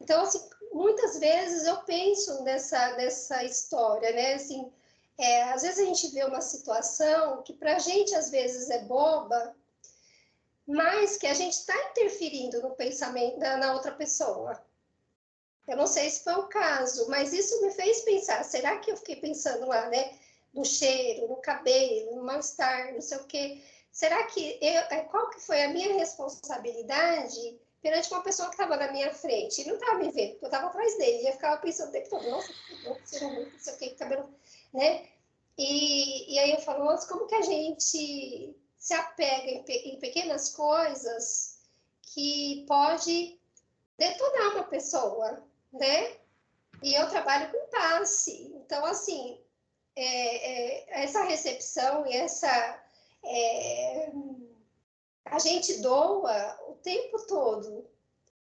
então, 0.00 0.22
assim, 0.22 0.40
muitas 0.72 1.18
vezes 1.18 1.66
eu 1.66 1.78
penso 1.78 2.42
nessa, 2.42 2.96
nessa 2.96 3.44
história, 3.44 4.12
né? 4.12 4.34
Assim, 4.34 4.70
é, 5.18 5.44
às 5.44 5.62
vezes 5.62 5.78
a 5.78 5.84
gente 5.84 6.08
vê 6.08 6.24
uma 6.24 6.40
situação 6.40 7.42
que 7.42 7.52
para 7.52 7.76
a 7.76 7.78
gente 7.78 8.14
às 8.14 8.30
vezes 8.30 8.68
é 8.68 8.84
boba, 8.84 9.54
mas 10.66 11.16
que 11.16 11.26
a 11.26 11.34
gente 11.34 11.54
está 11.54 11.74
interferindo 11.90 12.60
no 12.60 12.74
pensamento 12.74 13.38
da, 13.38 13.56
na 13.56 13.72
outra 13.72 13.92
pessoa. 13.92 14.62
Eu 15.66 15.76
não 15.76 15.86
sei 15.86 16.10
se 16.10 16.22
foi 16.22 16.34
o 16.34 16.48
caso, 16.48 17.08
mas 17.08 17.32
isso 17.32 17.60
me 17.62 17.72
fez 17.72 18.02
pensar: 18.02 18.44
será 18.44 18.78
que 18.78 18.90
eu 18.90 18.96
fiquei 18.96 19.16
pensando 19.16 19.66
lá, 19.66 19.88
né? 19.88 20.18
No 20.52 20.64
cheiro, 20.64 21.28
no 21.28 21.36
cabelo, 21.36 22.16
no 22.16 22.22
mal-estar, 22.22 22.92
não 22.92 23.00
sei 23.00 23.18
o 23.18 23.24
quê. 23.24 23.62
Será 23.96 24.24
que 24.24 24.58
eu, 24.60 24.80
é, 24.90 25.00
qual 25.04 25.30
que 25.30 25.40
foi 25.40 25.62
a 25.62 25.68
minha 25.68 25.94
responsabilidade 25.94 27.58
perante 27.80 28.12
uma 28.12 28.22
pessoa 28.22 28.50
que 28.50 28.54
estava 28.54 28.76
na 28.76 28.92
minha 28.92 29.10
frente? 29.10 29.62
Ele 29.62 29.70
não 29.70 29.78
estava 29.78 29.98
me 29.98 30.10
vendo, 30.10 30.36
eu 30.42 30.46
estava 30.46 30.66
atrás 30.66 30.98
dele. 30.98 31.22
E 31.22 31.26
eu 31.28 31.32
ficava 31.32 31.56
pensando 31.62 31.88
o 31.88 31.92
tempo 31.92 32.10
todo, 32.10 32.28
nossa, 32.28 32.52
que 32.52 33.08
será 33.08 33.28
muito, 33.28 33.52
não 33.52 33.58
sei 33.58 33.72
o 33.72 33.78
que 33.78 33.90
cabelo, 33.94 34.34
né? 34.74 35.08
E, 35.56 36.34
e 36.34 36.38
aí 36.38 36.50
eu 36.50 36.60
falo, 36.60 36.84
nossa, 36.84 37.08
como 37.08 37.26
que 37.26 37.36
a 37.36 37.40
gente 37.40 38.54
se 38.76 38.92
apega 38.92 39.50
em, 39.50 39.64
em 39.66 39.98
pequenas 39.98 40.50
coisas 40.50 41.60
que 42.02 42.66
pode 42.68 43.40
detonar 43.96 44.56
uma 44.56 44.64
pessoa, 44.64 45.42
né? 45.72 46.18
E 46.82 46.92
eu 46.92 47.08
trabalho 47.08 47.50
com 47.50 47.70
passe. 47.70 48.52
Então, 48.56 48.84
assim, 48.84 49.40
é, 49.96 50.02
é, 50.04 51.02
essa 51.02 51.24
recepção 51.24 52.06
e 52.06 52.14
essa. 52.14 52.82
É, 53.26 54.12
a 55.24 55.38
gente 55.38 55.80
doa 55.80 56.58
o 56.68 56.74
tempo 56.74 57.18
todo. 57.26 57.88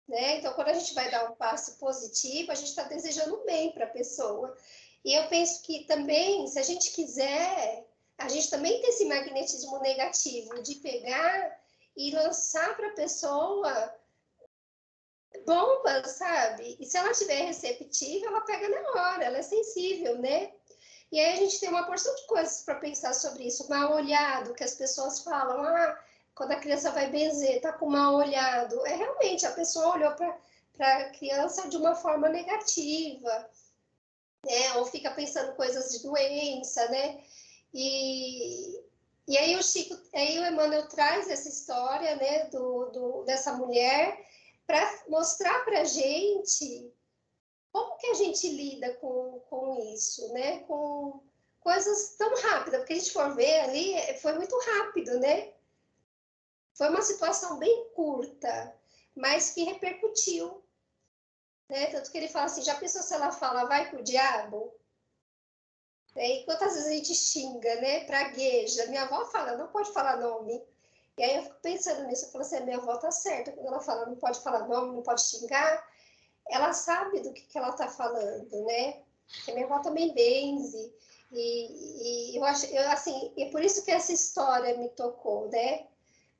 Né? 0.08 0.38
Então, 0.38 0.52
quando 0.54 0.68
a 0.68 0.74
gente 0.74 0.94
vai 0.94 1.10
dar 1.10 1.30
um 1.30 1.34
passe 1.34 1.78
positivo, 1.78 2.50
a 2.50 2.54
gente 2.54 2.68
está 2.68 2.84
desejando 2.84 3.42
bem 3.44 3.72
para 3.72 3.84
a 3.84 3.90
pessoa. 3.90 4.56
E 5.04 5.14
eu 5.14 5.28
penso 5.28 5.62
que 5.62 5.84
também, 5.84 6.46
se 6.46 6.58
a 6.58 6.62
gente 6.62 6.92
quiser, 6.92 7.86
a 8.18 8.28
gente 8.28 8.50
também 8.50 8.80
tem 8.80 8.90
esse 8.90 9.04
magnetismo 9.04 9.78
negativo 9.80 10.62
de 10.62 10.76
pegar 10.76 11.60
e 11.96 12.10
lançar 12.12 12.76
para 12.76 12.88
a 12.88 12.94
pessoa 12.94 13.94
bomba, 15.46 16.04
sabe? 16.04 16.76
E 16.78 16.86
se 16.86 16.96
ela 16.96 17.10
estiver 17.10 17.46
receptiva, 17.46 18.26
ela 18.26 18.40
pega 18.42 18.68
na 18.68 18.90
hora, 18.90 19.24
ela 19.24 19.38
é 19.38 19.42
sensível, 19.42 20.18
né? 20.18 20.52
E 21.12 21.20
aí 21.20 21.34
a 21.34 21.36
gente 21.36 21.60
tem 21.60 21.68
uma 21.68 21.84
porção 21.84 22.14
de 22.14 22.26
coisas 22.26 22.62
para 22.62 22.76
pensar 22.76 23.12
sobre 23.12 23.44
isso. 23.44 23.68
Mal 23.68 23.92
olhado, 23.92 24.54
que 24.54 24.64
as 24.64 24.74
pessoas 24.74 25.20
falam, 25.20 25.62
ah, 25.62 25.98
quando 26.34 26.52
a 26.52 26.60
criança 26.60 26.90
vai 26.90 27.10
benzer, 27.10 27.60
tá 27.60 27.70
com 27.70 27.90
mal 27.90 28.14
olhado. 28.14 28.84
É 28.86 28.96
realmente, 28.96 29.46
a 29.46 29.52
pessoa 29.52 29.94
olhou 29.94 30.12
para 30.12 30.34
a 30.78 31.10
criança 31.10 31.68
de 31.68 31.76
uma 31.76 31.94
forma 31.94 32.30
negativa, 32.30 33.50
né? 34.46 34.72
Ou 34.76 34.86
fica 34.86 35.10
pensando 35.10 35.54
coisas 35.54 35.90
de 35.90 36.02
doença, 36.02 36.88
né? 36.88 37.22
E, 37.74 38.80
e 39.28 39.36
aí 39.36 39.54
o 39.56 39.62
Chico, 39.62 39.94
aí 40.14 40.38
o 40.38 40.46
Emmanuel 40.46 40.88
traz 40.88 41.28
essa 41.28 41.48
história, 41.48 42.16
né, 42.16 42.44
do, 42.46 42.86
do 42.86 43.22
dessa 43.24 43.52
mulher 43.52 44.18
para 44.66 45.02
mostrar 45.08 45.64
para 45.64 45.84
gente 45.84 46.90
como 47.72 47.96
que 47.96 48.06
a 48.08 48.14
gente 48.14 48.48
lida 48.48 48.94
com, 48.96 49.40
com 49.48 49.74
isso, 49.94 50.32
né? 50.32 50.60
Com 50.60 51.20
coisas 51.60 52.14
tão 52.16 52.34
rápidas, 52.42 52.80
porque 52.80 52.92
a 52.92 52.98
gente 52.98 53.12
for 53.12 53.34
ver 53.34 53.60
ali, 53.60 54.18
foi 54.18 54.34
muito 54.34 54.56
rápido, 54.58 55.18
né? 55.18 55.52
Foi 56.74 56.88
uma 56.88 57.02
situação 57.02 57.58
bem 57.58 57.90
curta, 57.94 58.74
mas 59.14 59.50
que 59.50 59.64
repercutiu. 59.64 60.62
Né? 61.68 61.86
Tanto 61.86 62.10
que 62.10 62.18
ele 62.18 62.28
fala 62.28 62.46
assim, 62.46 62.62
já 62.62 62.74
pensou 62.74 63.02
se 63.02 63.14
ela 63.14 63.32
fala, 63.32 63.64
vai 63.64 63.88
pro 63.88 64.02
diabo? 64.02 64.74
É, 66.14 66.40
e 66.40 66.44
quantas 66.44 66.74
vezes 66.74 66.88
a 66.88 66.94
gente 66.94 67.14
xinga, 67.14 67.74
né? 67.76 68.04
Pragueja. 68.04 68.86
Minha 68.86 69.04
avó 69.04 69.24
fala, 69.26 69.56
não 69.56 69.68
pode 69.68 69.92
falar 69.92 70.18
nome. 70.18 70.62
E 71.16 71.22
aí 71.22 71.36
eu 71.36 71.42
fico 71.42 71.56
pensando 71.62 72.04
nisso, 72.06 72.26
eu 72.26 72.30
falo 72.30 72.44
assim, 72.44 72.60
minha 72.64 72.78
avó 72.78 72.96
tá 72.96 73.10
certa, 73.10 73.52
quando 73.52 73.66
ela 73.66 73.80
fala 73.80 74.06
não 74.06 74.16
pode 74.16 74.40
falar 74.40 74.66
nome, 74.66 74.96
não 74.96 75.02
pode 75.02 75.22
xingar, 75.22 75.86
ela 76.50 76.72
sabe 76.72 77.20
do 77.20 77.32
que, 77.32 77.42
que 77.42 77.58
ela 77.58 77.72
tá 77.72 77.88
falando, 77.88 78.64
né? 78.64 79.02
Porque 79.26 79.52
minha 79.52 79.66
avó 79.66 79.78
também 79.80 80.12
benze, 80.14 80.92
e, 81.32 82.32
e 82.32 82.36
eu 82.36 82.44
acho, 82.44 82.66
eu, 82.66 82.90
assim, 82.90 83.32
e 83.36 83.46
por 83.46 83.62
isso 83.64 83.84
que 83.84 83.90
essa 83.90 84.12
história 84.12 84.76
me 84.76 84.90
tocou, 84.90 85.48
né? 85.48 85.86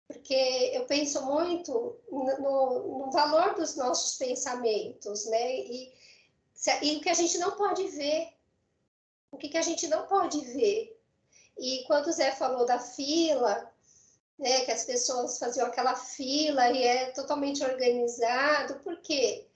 Porque 0.07 0.71
eu 0.75 0.85
penso 0.85 1.25
muito 1.25 1.97
no, 2.11 2.99
no 2.99 3.11
valor 3.11 3.55
dos 3.55 3.75
nossos 3.77 4.19
pensamentos, 4.19 5.25
né? 5.27 5.57
E, 5.57 5.93
e 6.83 6.97
o 6.97 7.01
que 7.01 7.09
a 7.09 7.15
gente 7.15 7.39
não 7.39 7.53
pode 7.53 7.89
ver, 7.89 8.29
o 9.31 9.39
que, 9.39 9.49
que 9.49 9.57
a 9.57 9.63
gente 9.63 9.89
não 9.89 10.07
pode 10.07 10.39
ver. 10.41 11.01
E 11.59 11.85
quando 11.87 12.09
o 12.09 12.13
Zé 12.13 12.33
falou 12.33 12.67
da 12.67 12.79
fila, 12.79 13.73
né, 14.39 14.65
que 14.65 14.73
as 14.73 14.85
pessoas 14.85 15.39
faziam 15.39 15.67
aquela 15.67 15.95
fila 15.95 16.71
e 16.71 16.83
é 16.83 17.07
totalmente 17.13 17.65
organizado, 17.65 18.81
porque 18.81 19.47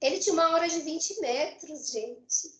ele 0.00 0.18
tinha 0.18 0.32
uma 0.32 0.50
hora 0.50 0.68
de 0.68 0.80
20 0.80 1.20
metros, 1.20 1.90
gente. 1.90 2.54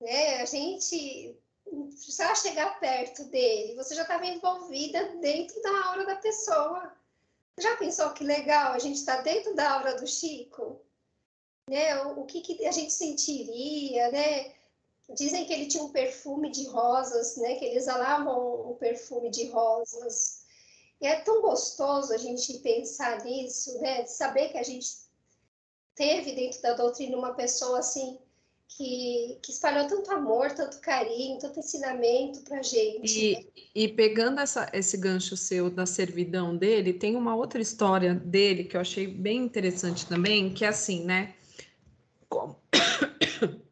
Né, 0.00 0.42
a 0.42 0.44
gente 0.44 1.38
precisava 1.64 2.34
chegar 2.34 2.78
perto 2.78 3.24
dele, 3.24 3.74
você 3.74 3.94
já 3.94 4.02
estava 4.02 4.26
envolvida 4.26 5.16
dentro 5.16 5.60
da 5.62 5.86
aura 5.86 6.06
da 6.06 6.16
pessoa. 6.16 6.94
Já 7.58 7.76
pensou 7.76 8.10
que 8.10 8.22
legal 8.22 8.72
a 8.72 8.78
gente 8.78 8.96
está 8.96 9.22
dentro 9.22 9.54
da 9.54 9.72
aura 9.72 9.96
do 9.96 10.06
Chico? 10.06 10.80
Né? 11.68 11.96
O, 12.04 12.20
o 12.20 12.26
que, 12.26 12.40
que 12.42 12.66
a 12.66 12.70
gente 12.70 12.92
sentiria, 12.92 14.10
né? 14.10 14.54
Dizem 15.14 15.46
que 15.46 15.52
ele 15.52 15.66
tinha 15.66 15.82
um 15.82 15.90
perfume 15.92 16.50
de 16.50 16.66
rosas, 16.66 17.36
né? 17.36 17.56
Que 17.56 17.64
eles 17.64 17.84
exalavam 17.84 18.70
um 18.70 18.74
perfume 18.74 19.30
de 19.30 19.48
rosas. 19.48 20.44
E 21.00 21.06
é 21.06 21.20
tão 21.20 21.40
gostoso 21.40 22.12
a 22.12 22.18
gente 22.18 22.58
pensar 22.58 23.24
nisso, 23.24 23.78
né? 23.80 24.04
Saber 24.06 24.50
que 24.50 24.58
a 24.58 24.62
gente 24.62 25.05
teve 25.96 26.32
dentro 26.32 26.62
da 26.62 26.74
doutrina 26.74 27.16
uma 27.16 27.34
pessoa 27.34 27.80
assim 27.80 28.18
que, 28.68 29.38
que 29.42 29.50
espalhou 29.50 29.88
tanto 29.88 30.12
amor, 30.12 30.52
tanto 30.52 30.80
carinho, 30.80 31.38
tanto 31.38 31.58
ensinamento 31.58 32.40
para 32.42 32.62
gente. 32.62 33.46
E, 33.54 33.84
e 33.84 33.88
pegando 33.88 34.40
essa, 34.40 34.70
esse 34.72 34.96
gancho 34.96 35.36
seu 35.36 35.70
da 35.70 35.86
servidão 35.86 36.56
dele, 36.56 36.92
tem 36.92 37.16
uma 37.16 37.34
outra 37.34 37.60
história 37.60 38.14
dele 38.14 38.64
que 38.64 38.76
eu 38.76 38.80
achei 38.80 39.06
bem 39.06 39.38
interessante 39.38 40.06
também, 40.06 40.52
que 40.52 40.64
é 40.64 40.68
assim, 40.68 41.04
né? 41.04 41.34
Como... 42.28 42.60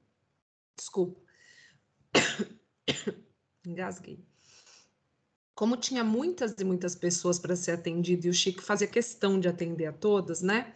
Desculpa. 0.77 1.21
Engasguei. 3.67 4.19
Como 5.55 5.77
tinha 5.77 6.03
muitas 6.03 6.55
e 6.59 6.65
muitas 6.65 6.95
pessoas 6.95 7.39
para 7.39 7.55
ser 7.55 7.73
atendido 7.73 8.27
e 8.27 8.31
o 8.31 8.35
Chico 8.35 8.63
fazia 8.63 8.89
questão 8.89 9.39
de 9.39 9.49
atender 9.49 9.87
a 9.87 9.93
todas, 9.93 10.41
né? 10.41 10.75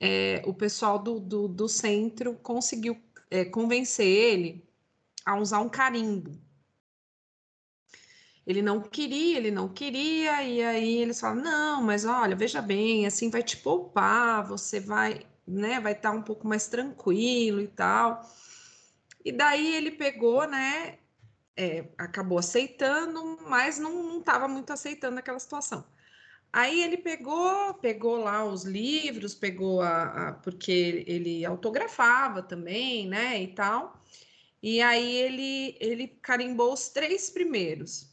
É, 0.00 0.42
o 0.46 0.54
pessoal 0.54 0.98
do, 0.98 1.18
do, 1.18 1.48
do 1.48 1.68
centro 1.68 2.34
conseguiu 2.36 3.00
é, 3.30 3.44
convencer 3.44 4.06
ele 4.06 4.68
a 5.24 5.36
usar 5.36 5.60
um 5.60 5.68
carimbo. 5.68 6.38
Ele 8.46 8.62
não 8.62 8.80
queria, 8.80 9.36
ele 9.36 9.50
não 9.50 9.68
queria, 9.68 10.42
e 10.42 10.62
aí 10.62 10.96
eles 10.96 11.20
falam: 11.20 11.42
não, 11.42 11.82
mas 11.82 12.06
olha, 12.06 12.34
veja 12.34 12.62
bem, 12.62 13.06
assim 13.06 13.28
vai 13.28 13.42
te 13.42 13.58
poupar, 13.58 14.46
você 14.46 14.80
vai, 14.80 15.26
né, 15.46 15.78
vai 15.80 15.92
estar 15.92 16.12
tá 16.12 16.16
um 16.16 16.22
pouco 16.22 16.48
mais 16.48 16.66
tranquilo 16.66 17.60
e 17.60 17.68
tal. 17.68 18.22
E 19.22 19.32
daí 19.32 19.74
ele 19.74 19.90
pegou, 19.90 20.46
né, 20.48 20.98
é, 21.54 21.88
acabou 21.98 22.38
aceitando, 22.38 23.38
mas 23.48 23.78
não 23.78 24.18
estava 24.20 24.48
muito 24.48 24.72
aceitando 24.72 25.18
aquela 25.18 25.38
situação. 25.38 25.84
Aí 26.52 26.82
ele 26.82 26.96
pegou, 26.96 27.74
pegou 27.74 28.16
lá 28.18 28.44
os 28.44 28.64
livros, 28.64 29.34
pegou 29.34 29.80
a, 29.82 30.28
a, 30.28 30.32
porque 30.32 31.04
ele 31.06 31.44
autografava 31.44 32.42
também, 32.42 33.06
né, 33.06 33.42
e 33.42 33.48
tal. 33.48 34.02
E 34.62 34.80
aí 34.82 35.16
ele 35.16 35.76
ele 35.80 36.08
carimbou 36.08 36.72
os 36.72 36.88
três 36.88 37.30
primeiros. 37.30 38.08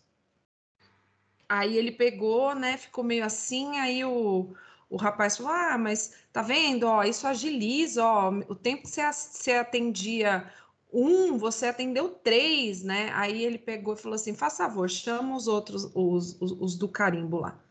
Aí 1.47 1.77
ele 1.77 1.91
pegou, 1.91 2.55
né, 2.55 2.77
ficou 2.77 3.03
meio 3.03 3.23
assim, 3.25 3.77
aí 3.79 4.03
o, 4.03 4.53
o 4.89 4.97
rapaz 4.97 5.37
falou: 5.37 5.51
"Ah, 5.53 5.77
mas 5.77 6.13
tá 6.33 6.41
vendo, 6.41 6.85
ó, 6.87 7.03
isso 7.03 7.27
agiliza, 7.27 8.03
ó, 8.05 8.29
o 8.49 8.55
tempo 8.55 8.83
que 8.83 8.89
você, 8.89 9.01
você 9.13 9.53
atendia 9.53 10.51
um, 10.91 11.37
você 11.37 11.67
atendeu 11.67 12.09
três, 12.09 12.83
né? 12.83 13.11
Aí 13.13 13.43
ele 13.43 13.57
pegou 13.57 13.93
e 13.93 13.97
falou 13.97 14.15
assim: 14.15 14.33
faz 14.33 14.57
favor, 14.57 14.89
chama 14.89 15.35
os 15.35 15.47
outros, 15.47 15.85
os, 15.93 16.39
os, 16.41 16.51
os, 16.53 16.77
do 16.77 16.87
carimbo 16.87 17.37
lá. 17.39 17.64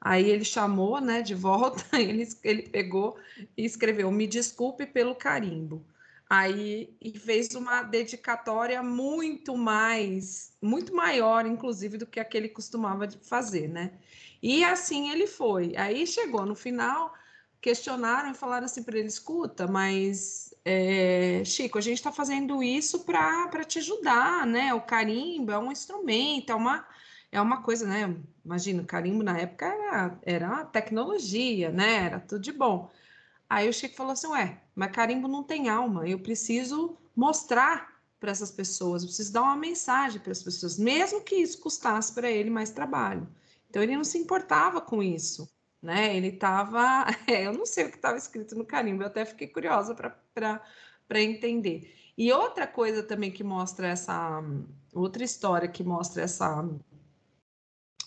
Aí 0.00 0.30
ele 0.30 0.44
chamou, 0.44 1.00
né, 1.00 1.20
de 1.22 1.34
volta, 1.34 1.84
ele, 1.98 2.26
ele 2.42 2.62
pegou 2.62 3.18
e 3.56 3.64
escreveu: 3.64 4.10
me 4.10 4.26
desculpe 4.26 4.86
pelo 4.86 5.14
carimbo. 5.14 5.84
Aí 6.28 6.94
e 7.00 7.18
fez 7.18 7.54
uma 7.56 7.82
dedicatória 7.82 8.82
muito 8.82 9.56
mais, 9.56 10.52
muito 10.62 10.94
maior, 10.94 11.44
inclusive, 11.44 11.98
do 11.98 12.06
que 12.06 12.20
aquele 12.20 12.48
costumava 12.48 13.08
fazer, 13.22 13.68
né? 13.68 13.92
E 14.42 14.64
assim 14.64 15.10
ele 15.10 15.26
foi. 15.26 15.76
Aí 15.76 16.06
chegou 16.06 16.46
no 16.46 16.54
final, 16.54 17.12
questionaram 17.60 18.30
e 18.30 18.34
falaram 18.34 18.64
assim 18.66 18.82
para 18.82 18.96
ele: 18.98 19.08
escuta, 19.08 19.66
mas 19.66 20.54
é, 20.64 21.42
Chico, 21.44 21.78
a 21.78 21.80
gente 21.80 21.96
está 21.96 22.12
fazendo 22.12 22.62
isso 22.62 23.00
para 23.04 23.64
te 23.64 23.78
ajudar, 23.78 24.46
né? 24.46 24.72
O 24.74 24.80
carimbo 24.80 25.50
é 25.52 25.58
um 25.58 25.72
instrumento, 25.72 26.50
é 26.50 26.54
uma, 26.54 26.86
é 27.32 27.40
uma 27.40 27.62
coisa, 27.62 27.86
né? 27.86 28.16
Imagina, 28.44 28.84
carimbo 28.84 29.22
na 29.22 29.38
época 29.38 29.66
era, 29.66 30.18
era 30.22 30.64
tecnologia, 30.64 31.70
né? 31.70 32.06
Era 32.06 32.20
tudo 32.20 32.40
de 32.40 32.52
bom. 32.52 32.90
Aí 33.48 33.68
o 33.68 33.72
Chico 33.72 33.96
falou 33.96 34.12
assim: 34.12 34.28
ué, 34.28 34.60
mas 34.74 34.92
carimbo 34.92 35.28
não 35.28 35.42
tem 35.42 35.68
alma, 35.68 36.08
eu 36.08 36.18
preciso 36.18 36.96
mostrar 37.14 38.00
para 38.18 38.30
essas 38.30 38.50
pessoas, 38.50 39.02
eu 39.02 39.08
preciso 39.08 39.32
dar 39.32 39.42
uma 39.42 39.56
mensagem 39.56 40.20
para 40.20 40.32
as 40.32 40.42
pessoas, 40.42 40.78
mesmo 40.78 41.22
que 41.22 41.36
isso 41.36 41.58
custasse 41.60 42.12
para 42.12 42.30
ele 42.30 42.50
mais 42.50 42.70
trabalho. 42.70 43.26
Então 43.68 43.82
ele 43.82 43.96
não 43.96 44.04
se 44.04 44.18
importava 44.18 44.80
com 44.80 45.02
isso, 45.02 45.48
né? 45.82 46.16
Ele 46.16 46.28
estava, 46.28 47.06
é, 47.26 47.46
eu 47.46 47.52
não 47.52 47.66
sei 47.66 47.86
o 47.86 47.90
que 47.90 47.96
estava 47.96 48.18
escrito 48.18 48.54
no 48.54 48.64
carimbo, 48.64 49.02
eu 49.02 49.06
até 49.06 49.24
fiquei 49.24 49.48
curiosa 49.48 49.94
para 49.94 51.22
entender. 51.22 51.94
E 52.16 52.32
outra 52.32 52.66
coisa 52.66 53.02
também 53.02 53.30
que 53.30 53.42
mostra 53.42 53.88
essa, 53.88 54.42
outra 54.92 55.24
história 55.24 55.68
que 55.68 55.82
mostra 55.82 56.22
essa 56.22 56.62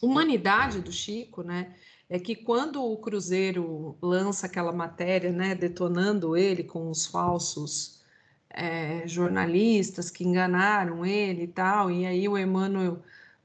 humanidade 0.05 0.81
do 0.81 0.91
Chico, 0.91 1.43
né? 1.43 1.73
É 2.09 2.19
que 2.19 2.35
quando 2.35 2.83
o 2.83 2.97
Cruzeiro 2.97 3.97
lança 4.01 4.45
aquela 4.45 4.71
matéria, 4.71 5.31
né, 5.31 5.55
detonando 5.55 6.37
ele 6.37 6.63
com 6.63 6.89
os 6.89 7.05
falsos 7.07 8.03
é, 8.49 9.07
jornalistas 9.07 10.11
que 10.11 10.23
enganaram 10.23 11.05
ele 11.05 11.43
e 11.43 11.47
tal, 11.47 11.89
e 11.89 12.05
aí 12.05 12.27
o 12.27 12.37
Emmanuel 12.37 13.01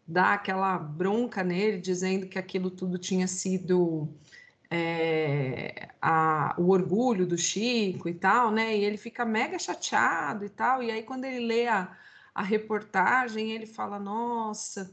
dá 0.07 0.35
aquela 0.35 0.79
bronca 0.79 1.43
nele, 1.45 1.79
dizendo 1.81 2.27
que 2.27 2.39
aquilo 2.39 2.71
tudo 2.71 2.99
tinha 2.99 3.27
sido 3.27 4.09
é, 4.71 5.89
a, 6.01 6.55
o 6.59 6.71
orgulho 6.71 7.27
do 7.27 7.39
Chico 7.39 8.09
e 8.09 8.15
tal, 8.15 8.51
né? 8.51 8.77
E 8.77 8.85
ele 8.85 8.97
fica 8.97 9.25
mega 9.25 9.59
chateado 9.59 10.45
e 10.45 10.49
tal, 10.49 10.83
e 10.83 10.91
aí 10.91 11.03
quando 11.03 11.25
ele 11.25 11.47
lê 11.47 11.67
a, 11.69 11.97
a 12.35 12.43
reportagem, 12.43 13.53
ele 13.53 13.67
fala, 13.67 13.99
nossa, 13.99 14.91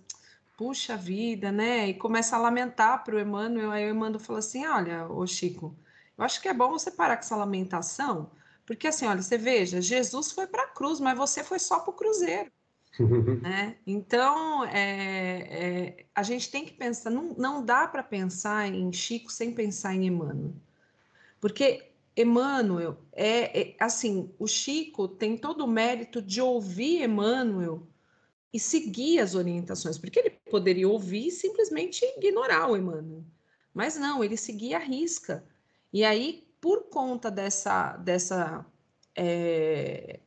puxa 0.57 0.95
vida, 0.95 1.51
né? 1.51 1.89
E 1.89 1.93
começa 1.93 2.35
a 2.35 2.39
lamentar 2.39 3.03
para 3.03 3.15
o 3.15 3.19
Emmanuel, 3.19 3.71
aí 3.71 3.85
o 3.85 3.93
Emmanuel 3.93 4.19
fala 4.19 4.39
assim, 4.39 4.65
olha, 4.65 5.07
ô 5.07 5.25
Chico, 5.27 5.75
eu 6.17 6.23
acho 6.23 6.41
que 6.41 6.47
é 6.47 6.53
bom 6.53 6.71
você 6.71 6.91
parar 6.91 7.17
com 7.17 7.23
essa 7.23 7.35
lamentação, 7.35 8.31
porque 8.65 8.87
assim, 8.87 9.05
olha, 9.05 9.21
você 9.21 9.37
veja, 9.37 9.81
Jesus 9.81 10.31
foi 10.31 10.47
para 10.47 10.63
a 10.63 10.67
cruz, 10.67 10.99
mas 10.99 11.17
você 11.17 11.43
foi 11.43 11.59
só 11.59 11.79
para 11.79 11.91
o 11.91 11.93
cruzeiro. 11.93 12.51
né? 13.41 13.77
Então, 13.85 14.63
é, 14.65 15.39
é, 15.39 16.05
a 16.15 16.23
gente 16.23 16.49
tem 16.49 16.65
que 16.65 16.73
pensar, 16.73 17.09
não, 17.09 17.33
não 17.37 17.63
dá 17.63 17.87
para 17.87 18.01
pensar 18.01 18.67
em 18.67 18.91
Chico 18.93 19.31
sem 19.31 19.53
pensar 19.53 19.93
em 19.93 20.07
Emmanuel. 20.07 20.53
Porque 21.41 21.91
Emmanuel 22.15 22.97
é, 23.11 23.59
é, 23.59 23.75
assim, 23.79 24.33
o 24.39 24.47
Chico 24.47 25.07
tem 25.07 25.37
todo 25.37 25.65
o 25.65 25.67
mérito 25.67 26.21
de 26.21 26.41
ouvir 26.41 27.03
Emmanuel 27.03 27.85
e 28.55 28.59
seguir 28.59 29.19
as 29.19 29.35
orientações, 29.35 29.97
porque 29.97 30.17
ele 30.17 30.29
poderia 30.49 30.87
ouvir 30.87 31.27
e 31.27 31.31
simplesmente 31.31 32.05
ignorar 32.15 32.71
o 32.71 32.77
Emmanuel. 32.77 33.25
Mas 33.73 33.97
não, 33.97 34.23
ele 34.23 34.37
seguia 34.37 34.77
a 34.77 34.79
risca. 34.79 35.43
E 35.91 36.05
aí, 36.05 36.47
por 36.61 36.83
conta 36.83 37.29
dessa, 37.29 37.97
dessa, 37.97 38.65
é, 39.13 40.21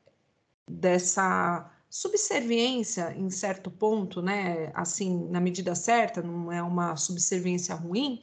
dessa 0.68 1.72
subserviência 1.88 3.14
em 3.16 3.30
certo 3.30 3.70
ponto, 3.70 4.20
né? 4.20 4.70
Assim, 4.74 5.26
na 5.30 5.40
medida 5.40 5.74
certa, 5.74 6.20
não 6.20 6.52
é 6.52 6.62
uma 6.62 6.96
subserviência 6.96 7.74
ruim, 7.74 8.22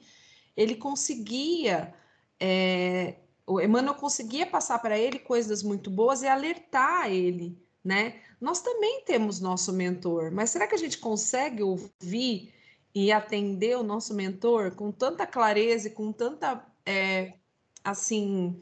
ele 0.56 0.76
conseguia. 0.76 1.96
É, 2.40 3.16
o 3.48 3.60
Emmanuel 3.60 3.96
conseguia 3.96 4.46
passar 4.46 4.78
para 4.78 5.00
ele 5.00 5.18
coisas 5.18 5.64
muito 5.64 5.90
boas 5.90 6.22
e 6.22 6.28
alertar 6.28 7.10
ele, 7.10 7.60
né? 7.84 8.22
Nós 8.46 8.62
também 8.62 9.02
temos 9.04 9.40
nosso 9.40 9.74
mentor, 9.74 10.30
mas 10.32 10.52
será 10.52 10.68
que 10.68 10.76
a 10.76 10.78
gente 10.78 11.00
consegue 11.00 11.64
ouvir 11.64 12.54
e 12.94 13.12
atender 13.12 13.76
o 13.76 13.82
nosso 13.82 14.14
mentor 14.14 14.76
com 14.76 14.92
tanta 14.92 15.26
clareza 15.26 15.88
e 15.88 15.92
com 15.92 16.12
tanta, 16.12 16.64
é, 16.86 17.34
assim, 17.84 18.62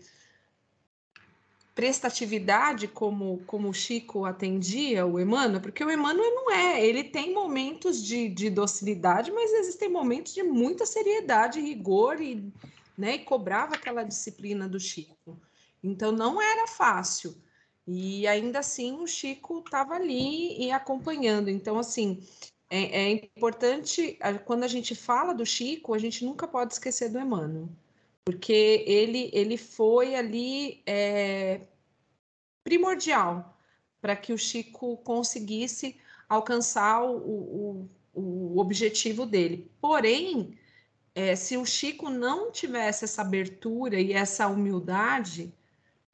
prestatividade 1.75 2.87
como, 2.87 3.43
como 3.45 3.67
o 3.67 3.73
Chico 3.73 4.23
atendia 4.23 5.05
o 5.05 5.19
Emmanuel, 5.19 5.59
porque 5.59 5.83
o 5.83 5.91
Emmanuel 5.91 6.33
não 6.33 6.49
é, 6.49 6.81
ele 6.81 7.03
tem 7.03 7.33
momentos 7.33 8.01
de, 8.01 8.29
de 8.29 8.49
docilidade, 8.49 9.33
mas 9.33 9.51
existem 9.51 9.89
momentos 9.89 10.33
de 10.33 10.43
muita 10.43 10.85
seriedade, 10.85 11.59
rigor 11.59 12.21
e, 12.21 12.53
né, 12.97 13.15
e 13.15 13.19
cobrava 13.19 13.75
aquela 13.75 14.03
disciplina 14.03 14.65
do 14.65 14.79
Chico. 14.79 15.37
Então 15.83 16.13
não 16.13 16.41
era 16.41 16.67
fácil. 16.67 17.35
E 17.87 18.27
ainda 18.27 18.59
assim 18.59 19.01
o 19.01 19.07
Chico 19.07 19.59
estava 19.59 19.95
ali 19.95 20.57
e 20.61 20.71
acompanhando. 20.71 21.49
Então, 21.49 21.77
assim, 21.77 22.25
é, 22.69 23.03
é, 23.03 23.11
importante, 23.37 24.17
quando 24.45 24.63
a 24.63 24.67
gente 24.67 24.95
fala 24.95 25.33
do 25.33 25.45
Chico, 25.45 25.93
a 25.93 25.97
gente 25.97 26.25
nunca 26.25 26.47
pode 26.47 26.73
esquecer 26.73 27.09
do 27.09 27.19
Emmanuel 27.19 27.69
porque 28.23 28.83
ele, 28.87 29.29
ele 29.33 29.57
foi 29.57 30.15
ali 30.15 30.81
é, 30.85 31.61
primordial 32.63 33.57
para 34.01 34.15
que 34.15 34.33
o 34.33 34.37
Chico 34.37 34.97
conseguisse 34.97 35.97
alcançar 36.27 37.03
o, 37.03 37.17
o, 37.17 37.89
o 38.13 38.59
objetivo 38.59 39.25
dele. 39.25 39.69
Porém, 39.79 40.57
é, 41.13 41.35
se 41.35 41.57
o 41.57 41.65
Chico 41.65 42.09
não 42.09 42.51
tivesse 42.51 43.05
essa 43.05 43.21
abertura 43.21 43.99
e 43.99 44.13
essa 44.13 44.47
humildade, 44.47 45.53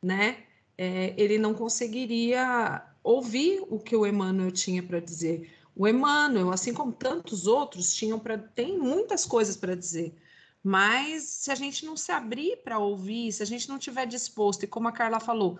né, 0.01 0.43
é, 0.81 1.13
ele 1.17 1.37
não 1.37 1.53
conseguiria 1.53 2.81
ouvir 3.03 3.61
o 3.67 3.77
que 3.77 3.97
o 3.97 4.07
Emmanuel 4.07 4.49
tinha 4.49 4.81
para 4.81 5.01
dizer. 5.01 5.51
O 5.75 5.85
Emmanuel, 5.85 6.51
assim 6.51 6.73
como 6.73 6.93
tantos 6.93 7.47
outros, 7.47 7.93
tinham 7.93 8.17
para 8.17 8.37
tem 8.37 8.77
muitas 8.77 9.25
coisas 9.25 9.57
para 9.57 9.75
dizer. 9.75 10.15
Mas 10.63 11.23
se 11.23 11.51
a 11.51 11.55
gente 11.55 11.85
não 11.85 11.97
se 11.97 12.13
abrir 12.13 12.63
para 12.63 12.79
ouvir, 12.79 13.29
se 13.33 13.43
a 13.43 13.45
gente 13.45 13.67
não 13.67 13.77
tiver 13.77 14.05
disposto, 14.05 14.63
e 14.63 14.67
como 14.67 14.87
a 14.87 14.93
Carla 14.93 15.19
falou, 15.19 15.59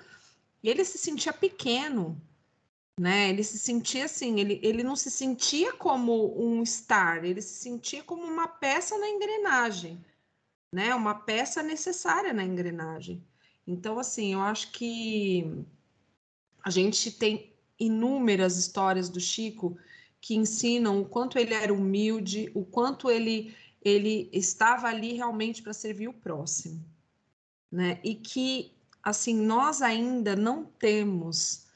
ele 0.63 0.85
se 0.85 0.97
sentia 0.97 1.33
pequeno, 1.33 2.21
né? 2.97 3.29
Ele 3.29 3.43
se 3.43 3.59
sentia 3.59 4.05
assim, 4.05 4.39
ele, 4.39 4.57
ele 4.63 4.83
não 4.83 4.95
se 4.95 5.11
sentia 5.11 5.73
como 5.73 6.41
um 6.41 6.65
star, 6.65 7.25
ele 7.25 7.41
se 7.41 7.55
sentia 7.55 8.03
como 8.03 8.23
uma 8.23 8.47
peça 8.47 8.97
na 8.97 9.09
engrenagem, 9.09 10.01
né? 10.73 10.95
Uma 10.95 11.15
peça 11.15 11.61
necessária 11.61 12.31
na 12.31 12.45
engrenagem. 12.45 13.21
Então, 13.69 13.99
assim, 13.99 14.33
eu 14.33 14.41
acho 14.41 14.71
que 14.71 15.63
a 16.63 16.71
gente 16.71 17.11
tem 17.11 17.53
inúmeras 17.79 18.57
histórias 18.57 19.09
do 19.09 19.19
Chico 19.19 19.77
que 20.19 20.35
ensinam 20.35 20.99
o 20.99 21.05
quanto 21.05 21.37
ele 21.37 21.53
era 21.53 21.71
humilde, 21.71 22.51
o 22.55 22.65
quanto 22.65 23.11
ele 23.11 23.55
ele 23.81 24.29
estava 24.33 24.87
ali 24.87 25.13
realmente 25.13 25.61
para 25.61 25.71
servir 25.71 26.09
o 26.09 26.13
próximo, 26.13 26.83
né? 27.71 27.99
E 28.03 28.15
que, 28.15 28.73
assim, 29.01 29.33
nós 29.33 29.81
ainda 29.81 30.35
não 30.35 30.65
temos 30.65 31.67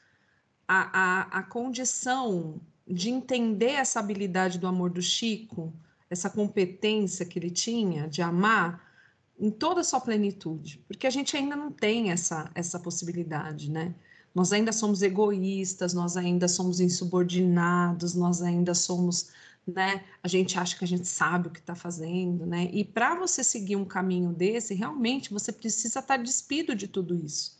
a, 0.68 0.90
a, 0.92 1.38
a 1.38 1.42
condição 1.44 2.60
de 2.86 3.08
entender 3.08 3.70
essa 3.70 4.00
habilidade 4.00 4.58
do 4.58 4.66
amor 4.66 4.90
do 4.90 5.00
Chico, 5.00 5.72
essa 6.10 6.28
competência 6.28 7.24
que 7.24 7.38
ele 7.38 7.50
tinha 7.50 8.06
de 8.06 8.20
amar 8.20 8.93
em 9.38 9.50
toda 9.50 9.80
a 9.80 9.84
sua 9.84 10.00
plenitude, 10.00 10.82
porque 10.86 11.06
a 11.06 11.10
gente 11.10 11.36
ainda 11.36 11.56
não 11.56 11.70
tem 11.70 12.10
essa, 12.10 12.50
essa 12.54 12.78
possibilidade, 12.78 13.70
né? 13.70 13.94
Nós 14.34 14.52
ainda 14.52 14.72
somos 14.72 15.02
egoístas, 15.02 15.94
nós 15.94 16.16
ainda 16.16 16.48
somos 16.48 16.80
insubordinados, 16.80 18.14
nós 18.14 18.42
ainda 18.42 18.74
somos 18.74 19.30
né? 19.66 20.04
A 20.22 20.28
gente 20.28 20.58
acha 20.58 20.76
que 20.76 20.84
a 20.84 20.88
gente 20.88 21.08
sabe 21.08 21.48
o 21.48 21.50
que 21.50 21.58
está 21.58 21.74
fazendo, 21.74 22.44
né? 22.44 22.68
E 22.72 22.84
para 22.84 23.14
você 23.14 23.42
seguir 23.42 23.76
um 23.76 23.84
caminho 23.84 24.32
desse, 24.32 24.74
realmente 24.74 25.32
você 25.32 25.50
precisa 25.52 26.00
estar 26.00 26.18
tá 26.18 26.22
despido 26.22 26.74
de 26.74 26.86
tudo 26.86 27.16
isso. 27.16 27.56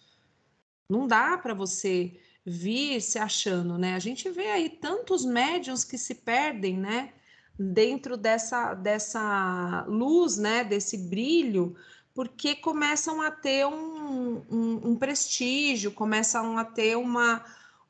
Não 0.89 1.07
dá 1.07 1.39
para 1.39 1.55
você 1.55 2.19
vir 2.45 3.01
se 3.01 3.19
achando, 3.19 3.79
né? 3.79 3.95
A 3.95 3.99
gente 3.99 4.29
vê 4.31 4.51
aí 4.51 4.69
tantos 4.69 5.25
médiums 5.25 5.83
que 5.83 5.97
se 5.97 6.15
perdem, 6.15 6.77
né? 6.77 7.15
Dentro 7.59 8.17
dessa, 8.17 8.75
dessa 8.75 9.85
luz, 9.87 10.37
né? 10.37 10.65
Desse 10.65 10.99
brilho, 10.99 11.77
porque 12.13 12.55
começam 12.57 13.21
a 13.23 13.31
ter 13.31 13.67
um, 13.67 14.43
um, 14.51 14.91
um 14.91 14.97
prestígio, 14.97 15.93
começam 15.93 16.59
a 16.59 16.65
ter 16.65 16.97
uma 16.97 17.45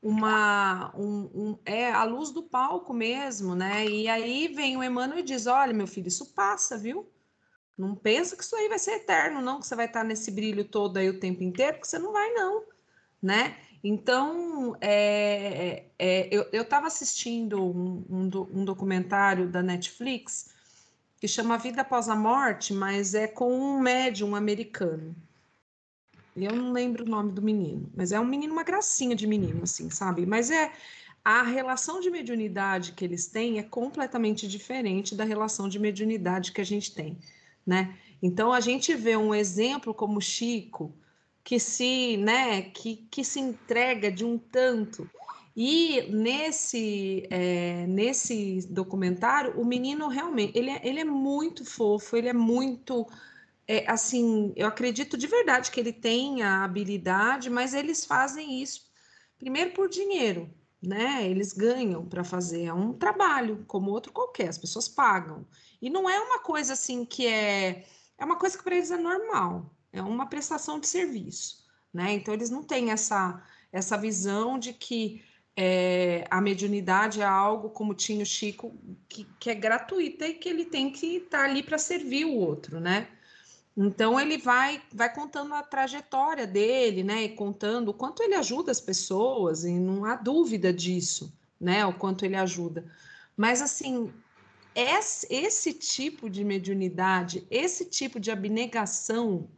uma 0.05 0.95
um, 0.95 1.31
um, 1.35 1.59
é 1.65 1.91
a 1.91 2.05
luz 2.05 2.31
do 2.31 2.43
palco 2.43 2.93
mesmo, 2.93 3.55
né? 3.55 3.87
E 3.87 4.07
aí 4.07 4.49
vem 4.49 4.77
o 4.77 4.85
Emmanuel 4.85 5.21
e 5.21 5.23
diz: 5.23 5.47
olha, 5.47 5.73
meu 5.73 5.87
filho, 5.87 6.09
isso 6.09 6.35
passa, 6.35 6.77
viu? 6.77 7.11
Não 7.77 7.95
pensa 7.95 8.37
que 8.37 8.45
isso 8.45 8.55
aí 8.55 8.69
vai 8.69 8.79
ser 8.79 8.93
eterno, 8.97 9.41
não, 9.41 9.59
que 9.61 9.67
você 9.67 9.75
vai 9.75 9.87
estar 9.87 10.05
nesse 10.05 10.31
brilho 10.31 10.65
todo 10.65 10.99
aí 10.99 11.09
o 11.09 11.19
tempo 11.19 11.43
inteiro, 11.43 11.75
porque 11.75 11.89
você 11.89 11.99
não 11.99 12.13
vai, 12.13 12.33
não, 12.35 12.65
né? 13.21 13.57
Então, 13.87 14.75
é, 14.81 15.85
é, 15.99 16.35
é 16.35 16.49
eu 16.51 16.63
estava 16.63 16.87
assistindo 16.87 17.63
um, 17.63 18.03
um, 18.09 18.61
um, 18.61 18.65
documentário 18.65 19.47
da 19.47 19.63
Netflix 19.63 20.55
que 21.21 21.29
chama 21.29 21.59
Vida 21.59 21.83
Após 21.83 22.09
a 22.09 22.17
Morte, 22.17 22.73
mas 22.73 23.15
é 23.15 23.27
com 23.27 23.53
um 23.53 23.79
médium 23.79 24.35
americano. 24.35 25.15
Eu 26.35 26.57
não 26.57 26.73
lembro 26.73 27.05
o 27.05 27.09
nome 27.09 27.33
do 27.33 27.43
menino, 27.43 27.91
mas 27.95 28.11
é 28.11 28.19
um 28.19 28.25
menino, 28.25 28.55
uma 28.55 28.65
gracinha 28.65 29.15
de 29.15 29.27
menino, 29.27 29.63
assim, 29.63 29.91
sabe? 29.91 30.25
Mas 30.25 30.51
é 30.51 30.73
a 31.23 31.43
relação 31.43 32.01
de 32.01 32.11
mediunidade 32.11 32.93
que 32.93 33.05
eles 33.05 33.27
têm 33.27 33.59
é 33.59 33.63
completamente 33.63 34.49
diferente 34.49 35.15
da 35.15 35.25
relação 35.25 35.69
de 35.69 35.79
mediunidade 35.79 36.53
que 36.53 36.61
a 36.61 36.65
gente 36.65 36.95
tem, 36.95 37.19
né? 37.67 37.99
Então 38.23 38.51
a 38.51 38.61
gente 38.61 38.95
vê 38.95 39.15
um 39.15 39.35
exemplo 39.35 39.93
como 39.93 40.21
Chico, 40.23 40.91
que 41.45 41.61
se, 41.61 42.17
né, 42.17 42.63
que, 42.63 43.07
que 43.11 43.23
se 43.23 43.39
entrega 43.39 44.11
de 44.11 44.25
um 44.25 44.39
tanto. 44.39 45.09
E 45.55 46.03
nesse, 46.11 47.29
é, 47.31 47.87
nesse 47.87 48.67
documentário, 48.69 49.61
o 49.61 49.65
menino 49.65 50.09
realmente, 50.09 50.59
ele 50.59 50.71
é, 50.71 50.81
ele 50.83 51.01
é 51.01 51.05
muito 51.05 51.65
fofo, 51.65 52.17
ele 52.17 52.29
é 52.29 52.33
muito, 52.33 53.07
é, 53.69 53.89
assim, 53.89 54.53
eu 54.57 54.67
acredito 54.67 55.17
de 55.17 55.27
verdade 55.27 55.71
que 55.71 55.79
ele 55.79 55.93
tem 55.93 56.43
a 56.43 56.65
habilidade, 56.65 57.51
mas 57.51 57.75
eles 57.75 58.05
fazem 58.05 58.61
isso 58.63 58.93
primeiro 59.39 59.73
por 59.73 59.89
dinheiro, 59.89 60.51
né? 60.83 61.29
Eles 61.29 61.53
ganham 61.53 62.07
para 62.07 62.25
fazer, 62.25 62.65
é 62.65 62.73
um 62.73 62.95
trabalho 62.95 63.65
como 63.69 63.91
outro 63.91 64.13
qualquer, 64.13 64.49
as 64.49 64.59
pessoas 64.59 64.89
pagam. 64.89 65.47
E 65.81 65.91
não 65.91 66.09
é 66.09 66.19
uma 66.19 66.39
coisa 66.41 66.73
assim 66.73 67.05
que 67.05 67.27
é, 67.27 67.85
é 68.19 68.25
uma 68.25 68.39
coisa 68.39 68.57
que 68.57 68.65
para 68.65 68.75
eles 68.75 68.91
é 68.91 68.97
normal, 68.97 69.71
é 69.95 70.03
uma 70.03 70.27
prestação 70.27 70.81
de 70.81 70.89
serviço, 70.89 71.65
né? 71.93 72.13
Então 72.13 72.35
eles 72.35 72.51
não 72.51 72.63
têm 72.63 72.91
essa 72.91 73.43
essa 73.73 73.97
visão 73.97 74.59
de 74.59 74.73
que 74.73 75.23
é, 75.57 76.27
a 76.31 76.41
mediunidade 76.41 77.21
é 77.21 77.25
algo, 77.25 77.71
como 77.71 77.93
tinha 77.93 78.23
o 78.23 78.27
Chico, 78.27 78.77
que, 79.09 79.25
que 79.39 79.51
é 79.51 79.55
gratuita 79.55 80.27
e 80.29 80.35
que 80.35 80.49
ele 80.49 80.65
tem 80.65 80.91
que 80.91 81.17
estar 81.17 81.39
tá 81.39 81.45
ali 81.45 81.61
para 81.63 81.79
servir 81.79 82.25
o 82.25 82.35
outro, 82.35 82.81
né? 82.81 83.09
Então 83.77 84.21
ele 84.21 84.39
vai 84.39 84.81
vai 84.93 85.13
contando 85.13 85.55
a 85.55 85.63
trajetória 85.63 86.47
dele, 86.47 87.03
né? 87.03 87.25
E 87.25 87.29
contando 87.31 87.89
o 87.89 87.95
quanto 87.95 88.23
ele 88.23 88.35
ajuda 88.35 88.71
as 88.71 88.81
pessoas, 88.81 89.65
e 89.65 89.73
não 89.73 90.05
há 90.05 90.17
dúvida 90.17 90.73
disso, 90.73 91.33
né? 91.61 91.85
O 91.87 91.93
quanto 91.93 92.25
ele 92.25 92.37
ajuda. 92.37 92.85
Mas 93.37 93.61
assim, 93.63 94.13
esse, 94.75 95.27
esse 95.31 95.73
tipo 95.73 96.29
de 96.29 96.45
mediunidade, 96.45 97.47
esse 97.51 97.85
tipo 97.85 98.19
de 98.21 98.31
abnegação, 98.31 99.49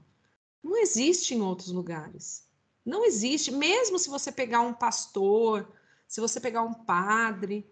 não 0.66 0.76
existe 0.76 1.34
em 1.34 1.40
outros 1.40 1.70
lugares. 1.70 2.44
Não 2.84 3.04
existe, 3.04 3.52
mesmo 3.52 3.98
se 3.98 4.10
você 4.10 4.32
pegar 4.32 4.60
um 4.60 4.74
pastor, 4.74 5.66
se 6.08 6.20
você 6.20 6.40
pegar 6.40 6.62
um 6.62 6.74
padre, 6.74 7.64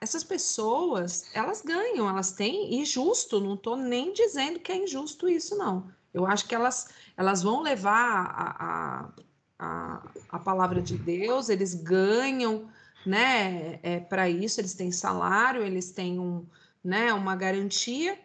essas 0.00 0.22
pessoas, 0.22 1.24
elas 1.34 1.62
ganham, 1.62 2.08
elas 2.08 2.32
têm, 2.32 2.80
e 2.80 2.84
justo, 2.84 3.40
não 3.40 3.54
estou 3.54 3.76
nem 3.76 4.12
dizendo 4.12 4.60
que 4.60 4.70
é 4.70 4.76
injusto 4.76 5.28
isso, 5.28 5.56
não. 5.56 5.90
Eu 6.12 6.26
acho 6.26 6.46
que 6.46 6.54
elas, 6.54 6.88
elas 7.16 7.42
vão 7.42 7.62
levar 7.62 8.26
a, 8.36 8.64
a, 8.66 9.12
a, 9.58 10.08
a 10.28 10.38
palavra 10.38 10.82
de 10.82 10.98
Deus, 10.98 11.48
eles 11.48 11.74
ganham, 11.74 12.68
né, 13.06 13.80
é, 13.82 14.00
para 14.00 14.28
isso, 14.28 14.60
eles 14.60 14.74
têm 14.74 14.92
salário, 14.92 15.62
eles 15.62 15.90
têm 15.92 16.18
um, 16.18 16.44
né, 16.82 17.12
uma 17.14 17.34
garantia, 17.34 18.18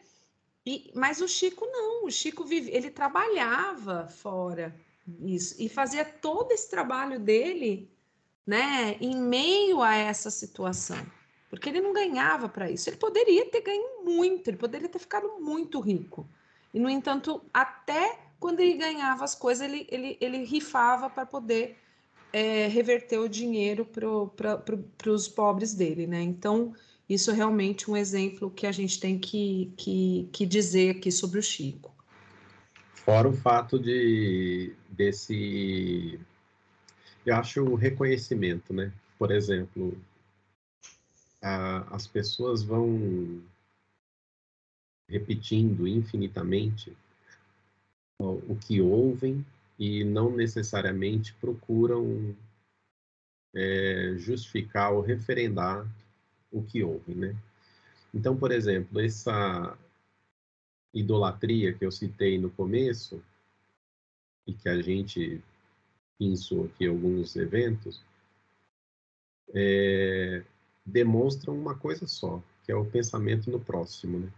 e, 0.69 0.91
mas 0.93 1.19
o 1.19 1.27
Chico 1.27 1.65
não, 1.65 2.05
o 2.05 2.11
Chico 2.11 2.45
vive, 2.45 2.69
ele 2.69 2.91
trabalhava 2.91 4.07
fora 4.07 4.75
isso, 5.21 5.55
e 5.57 5.67
fazia 5.67 6.05
todo 6.05 6.51
esse 6.51 6.69
trabalho 6.69 7.19
dele 7.19 7.89
né, 8.45 8.95
em 9.01 9.15
meio 9.15 9.81
a 9.81 9.95
essa 9.95 10.29
situação, 10.29 11.03
porque 11.49 11.69
ele 11.69 11.81
não 11.81 11.91
ganhava 11.91 12.47
para 12.47 12.69
isso. 12.69 12.87
Ele 12.87 12.97
poderia 12.97 13.49
ter 13.49 13.61
ganho 13.61 14.03
muito, 14.03 14.47
ele 14.47 14.57
poderia 14.57 14.87
ter 14.87 14.99
ficado 14.99 15.39
muito 15.39 15.79
rico. 15.79 16.29
E, 16.71 16.79
no 16.79 16.87
entanto, 16.87 17.41
até 17.51 18.19
quando 18.39 18.59
ele 18.59 18.75
ganhava 18.75 19.23
as 19.23 19.33
coisas, 19.33 19.67
ele, 19.67 19.87
ele, 19.89 20.17
ele 20.21 20.43
rifava 20.43 21.09
para 21.09 21.25
poder 21.25 21.79
é, 22.31 22.67
reverter 22.67 23.17
o 23.17 23.27
dinheiro 23.27 23.85
para 23.85 24.57
pro, 24.57 25.11
os 25.11 25.27
pobres 25.27 25.73
dele, 25.73 26.05
né? 26.05 26.21
Então, 26.21 26.75
isso 27.09 27.31
é 27.31 27.33
realmente 27.33 27.89
um 27.89 27.97
exemplo 27.97 28.51
que 28.51 28.67
a 28.67 28.71
gente 28.71 28.99
tem 28.99 29.17
que, 29.17 29.73
que, 29.75 30.29
que 30.31 30.45
dizer 30.45 30.97
aqui 30.97 31.11
sobre 31.11 31.39
o 31.39 31.43
Chico. 31.43 31.91
Fora 32.93 33.27
o 33.27 33.33
fato 33.33 33.79
de 33.79 34.73
desse 34.89 36.19
eu 37.25 37.35
acho 37.35 37.63
o 37.63 37.75
reconhecimento, 37.75 38.73
né? 38.73 38.93
Por 39.17 39.31
exemplo, 39.31 39.97
a, 41.41 41.95
as 41.95 42.05
pessoas 42.05 42.63
vão 42.63 43.41
repetindo 45.07 45.87
infinitamente 45.87 46.95
o, 48.19 48.55
que 48.55 48.79
ouvem 48.79 49.43
e 49.77 50.03
não 50.03 50.29
necessariamente 50.29 51.33
procuram 51.35 52.35
é, 53.55 54.13
justificar 54.17 54.91
ou 54.91 55.01
referendar 55.01 55.87
o 56.51 56.63
que 56.63 56.83
ouvem, 56.83 57.15
né? 57.15 57.35
Então, 58.13 58.35
por 58.35 58.51
exemplo, 58.51 58.99
essa 58.99 59.77
idolatria 60.93 61.73
que 61.73 61.85
eu 61.85 61.91
citei 61.91 62.37
no 62.39 62.49
começo 62.49 63.21
e 64.47 64.53
que 64.53 64.67
a 64.67 64.81
gente 64.81 65.41
pensou 66.17 66.65
aqui 66.65 66.85
alguns 66.85 67.35
eventos, 67.35 68.03
é, 69.53 70.43
demonstram 70.85 71.57
uma 71.57 71.75
coisa 71.75 72.05
só, 72.07 72.43
que 72.65 72.71
é 72.71 72.75
o 72.75 72.85
pensamento 72.85 73.49
no 73.49 73.59
próximo. 73.59 74.19
Né? 74.19 74.31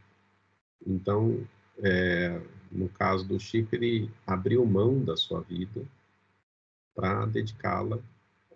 Então, 0.85 1.47
é, 1.79 2.39
no 2.71 2.87
caso 2.89 3.27
do 3.27 3.39
Chico, 3.39 3.75
ele 3.75 4.11
abriu 4.27 4.65
mão 4.65 5.03
da 5.03 5.17
sua 5.17 5.41
vida 5.41 5.83
para 6.93 7.25
dedicá-la 7.25 7.99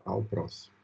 ao 0.04 0.24
próximo. 0.24 0.75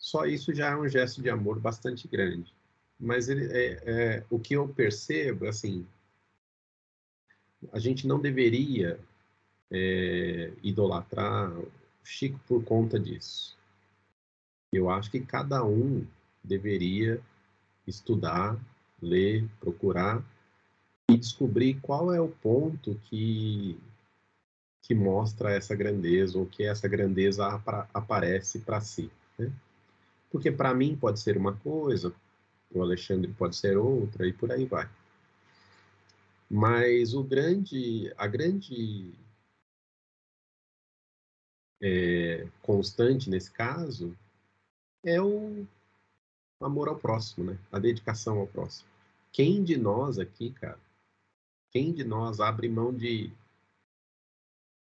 Só 0.00 0.24
isso 0.24 0.54
já 0.54 0.70
é 0.70 0.76
um 0.76 0.88
gesto 0.88 1.20
de 1.20 1.28
amor 1.28 1.60
bastante 1.60 2.08
grande. 2.08 2.54
Mas 2.98 3.28
ele, 3.28 3.44
é, 3.52 3.82
é, 3.84 4.24
o 4.30 4.38
que 4.38 4.54
eu 4.54 4.66
percebo, 4.66 5.46
assim, 5.46 5.86
a 7.70 7.78
gente 7.78 8.06
não 8.06 8.18
deveria 8.18 8.98
é, 9.70 10.52
idolatrar 10.62 11.52
Chico 12.02 12.40
por 12.48 12.64
conta 12.64 12.98
disso. 12.98 13.56
Eu 14.72 14.88
acho 14.88 15.10
que 15.10 15.20
cada 15.20 15.62
um 15.64 16.06
deveria 16.42 17.20
estudar, 17.86 18.58
ler, 19.02 19.46
procurar 19.60 20.24
e 21.10 21.16
descobrir 21.16 21.78
qual 21.80 22.12
é 22.12 22.20
o 22.20 22.28
ponto 22.28 22.98
que 23.04 23.78
que 24.82 24.94
mostra 24.94 25.52
essa 25.52 25.76
grandeza 25.76 26.36
ou 26.36 26.46
que 26.46 26.64
essa 26.64 26.88
grandeza 26.88 27.46
aparece 27.94 28.58
para 28.60 28.80
si, 28.80 29.08
né? 29.38 29.52
Porque 30.30 30.50
para 30.50 30.72
mim 30.72 30.96
pode 30.96 31.20
ser 31.20 31.36
uma 31.36 31.56
coisa, 31.56 32.14
o 32.72 32.82
Alexandre 32.82 33.32
pode 33.32 33.56
ser 33.56 33.76
outra 33.76 34.26
e 34.26 34.32
por 34.32 34.50
aí 34.52 34.64
vai. 34.64 34.88
Mas 36.48 37.14
o 37.14 37.22
grande, 37.22 38.12
a 38.16 38.26
grande 38.26 39.12
é, 41.80 42.46
constante 42.62 43.30
nesse 43.30 43.50
caso 43.50 44.16
é 45.04 45.20
o 45.20 45.66
amor 46.60 46.88
ao 46.88 46.98
próximo, 46.98 47.44
né? 47.44 47.58
A 47.72 47.78
dedicação 47.78 48.38
ao 48.38 48.46
próximo. 48.46 48.88
Quem 49.32 49.62
de 49.64 49.76
nós 49.76 50.18
aqui, 50.18 50.50
cara, 50.50 50.78
quem 51.70 51.92
de 51.92 52.04
nós 52.04 52.40
abre 52.40 52.68
mão 52.68 52.92
de 52.92 53.32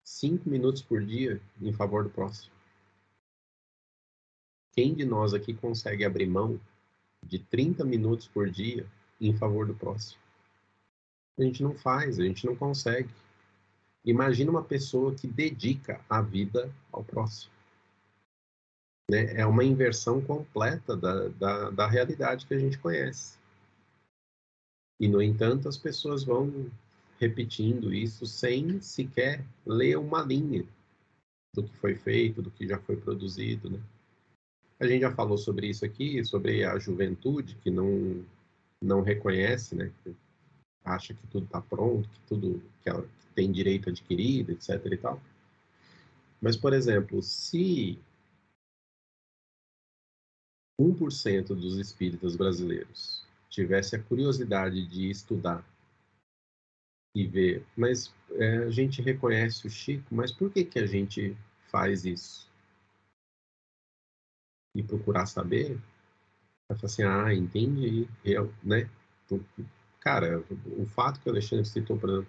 cinco 0.03 0.49
minutos 0.49 0.81
por 0.81 1.05
dia 1.05 1.41
em 1.61 1.73
favor 1.73 2.03
do 2.03 2.09
próximo? 2.09 2.58
Quem 4.71 4.93
de 4.93 5.05
nós 5.05 5.33
aqui 5.33 5.53
consegue 5.53 6.05
abrir 6.05 6.27
mão 6.27 6.59
de 7.25 7.39
30 7.39 7.83
minutos 7.83 8.27
por 8.27 8.49
dia 8.49 8.85
em 9.19 9.35
favor 9.35 9.65
do 9.65 9.73
próximo? 9.73 10.21
A 11.37 11.43
gente 11.43 11.63
não 11.63 11.73
faz, 11.73 12.19
a 12.19 12.23
gente 12.23 12.45
não 12.45 12.55
consegue. 12.55 13.09
Imagina 14.05 14.51
uma 14.51 14.63
pessoa 14.63 15.13
que 15.15 15.27
dedica 15.27 16.01
a 16.09 16.21
vida 16.21 16.73
ao 16.91 17.03
próximo. 17.03 17.51
Né? 19.09 19.35
É 19.35 19.45
uma 19.45 19.63
inversão 19.63 20.21
completa 20.21 20.95
da, 20.95 21.27
da, 21.29 21.69
da 21.69 21.87
realidade 21.87 22.45
que 22.45 22.53
a 22.53 22.59
gente 22.59 22.77
conhece. 22.77 23.37
E, 24.99 25.07
no 25.07 25.21
entanto, 25.21 25.67
as 25.67 25.77
pessoas 25.77 26.23
vão 26.23 26.69
repetindo 27.19 27.93
isso 27.93 28.25
sem 28.25 28.81
sequer 28.81 29.45
ler 29.65 29.97
uma 29.97 30.21
linha 30.21 30.65
do 31.53 31.63
que 31.63 31.75
foi 31.77 31.95
feito, 31.95 32.41
do 32.41 32.51
que 32.51 32.67
já 32.67 32.79
foi 32.79 32.95
produzido, 32.95 33.69
né? 33.69 33.79
A 34.79 34.87
gente 34.87 35.01
já 35.01 35.11
falou 35.11 35.37
sobre 35.37 35.67
isso 35.67 35.83
aqui, 35.83 36.23
sobre 36.23 36.63
a 36.63 36.77
juventude 36.79 37.55
que 37.55 37.69
não 37.69 38.25
não 38.81 39.01
reconhece, 39.01 39.75
né? 39.75 39.91
Acha 40.85 41.13
que 41.13 41.27
tudo 41.27 41.45
está 41.45 41.61
pronto, 41.61 42.09
que 42.09 42.19
tudo 42.21 42.63
que 42.81 42.89
ela, 42.89 43.05
tem 43.35 43.51
direito 43.51 43.89
adquirido, 43.89 44.51
etc. 44.51 44.85
e 44.85 44.97
tal. 44.97 45.21
Mas, 46.41 46.55
por 46.55 46.73
exemplo, 46.73 47.21
se 47.21 47.99
1% 50.79 51.47
dos 51.47 51.77
espíritas 51.77 52.35
brasileiros 52.35 53.25
tivesse 53.49 53.95
a 53.95 54.03
curiosidade 54.03 54.85
de 54.87 55.09
estudar 55.09 55.65
e 57.13 57.25
ver, 57.27 57.65
mas 57.75 58.13
é, 58.31 58.59
a 58.59 58.69
gente 58.69 59.01
reconhece 59.01 59.67
o 59.67 59.69
Chico, 59.69 60.13
mas 60.13 60.31
por 60.31 60.51
que, 60.51 60.63
que 60.63 60.79
a 60.79 60.85
gente 60.85 61.35
faz 61.69 62.05
isso? 62.05 62.48
E 64.75 64.83
procurar 64.83 65.25
saber, 65.25 65.79
vai 66.67 66.77
falar 66.77 66.85
assim, 66.85 67.03
ah, 67.03 67.33
entendi, 67.33 68.07
eu, 68.23 68.53
né? 68.63 68.89
Cara, 69.99 70.43
o 70.77 70.85
fato 70.85 71.19
que 71.19 71.27
o 71.27 71.31
Alexandre 71.31 71.65
citou, 71.65 71.97
por 71.97 72.09
exemplo, 72.09 72.27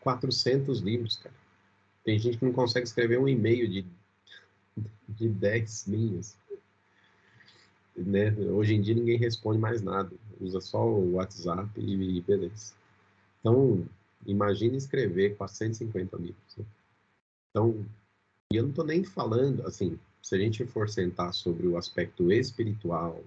400 0.00 0.80
livros, 0.80 1.16
cara. 1.16 1.34
Tem 2.04 2.18
gente 2.18 2.38
que 2.38 2.44
não 2.44 2.52
consegue 2.52 2.86
escrever 2.86 3.18
um 3.18 3.28
e-mail 3.28 3.68
de, 3.68 3.84
de 5.08 5.28
10 5.28 5.86
linhas. 5.88 6.36
Né? 7.96 8.30
Hoje 8.50 8.74
em 8.74 8.80
dia 8.80 8.94
ninguém 8.94 9.18
responde 9.18 9.58
mais 9.58 9.80
nada, 9.80 10.12
usa 10.40 10.60
só 10.60 10.86
o 10.86 11.14
WhatsApp 11.14 11.68
e, 11.80 12.20
beleza. 12.20 12.74
Então, 13.40 13.88
imagine 14.26 14.76
escrever 14.76 15.36
450 15.36 16.16
livros. 16.16 16.56
Né? 16.56 16.64
Então, 17.50 17.86
e 18.52 18.56
eu 18.56 18.62
não 18.62 18.70
estou 18.70 18.84
nem 18.84 19.02
falando, 19.02 19.66
assim, 19.66 19.98
se 20.26 20.34
a 20.34 20.38
gente 20.38 20.66
for 20.66 20.88
sentar 20.88 21.32
sobre 21.32 21.68
o 21.68 21.76
aspecto 21.76 22.32
espiritual, 22.32 23.22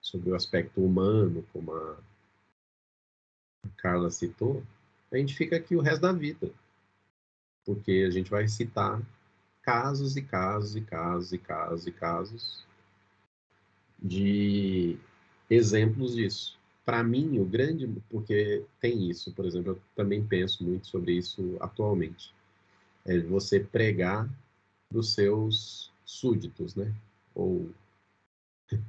sobre 0.00 0.30
o 0.30 0.34
aspecto 0.34 0.84
humano, 0.84 1.46
como 1.52 1.72
a 1.72 1.96
Carla 3.76 4.10
citou, 4.10 4.60
a 5.12 5.18
gente 5.18 5.36
fica 5.36 5.54
aqui 5.54 5.76
o 5.76 5.80
resto 5.80 6.02
da 6.02 6.12
vida. 6.12 6.50
Porque 7.64 8.04
a 8.04 8.10
gente 8.10 8.28
vai 8.28 8.48
citar 8.48 9.00
casos 9.62 10.16
e 10.16 10.22
casos 10.22 10.74
e 10.74 10.80
casos 10.80 11.32
e 11.32 11.38
casos 11.38 11.86
e 11.86 11.92
casos 11.92 12.66
de 13.96 14.98
exemplos 15.48 16.16
disso. 16.16 16.58
Para 16.84 17.04
mim, 17.04 17.38
o 17.38 17.44
grande, 17.44 17.86
porque 18.10 18.64
tem 18.80 19.08
isso, 19.08 19.32
por 19.32 19.46
exemplo, 19.46 19.74
eu 19.74 19.82
também 19.94 20.26
penso 20.26 20.64
muito 20.64 20.88
sobre 20.88 21.12
isso 21.12 21.56
atualmente, 21.60 22.34
é 23.04 23.20
você 23.20 23.60
pregar 23.60 24.28
dos 24.90 25.14
seus 25.14 25.91
súditos, 26.12 26.74
né? 26.74 26.92
Ou 27.34 27.70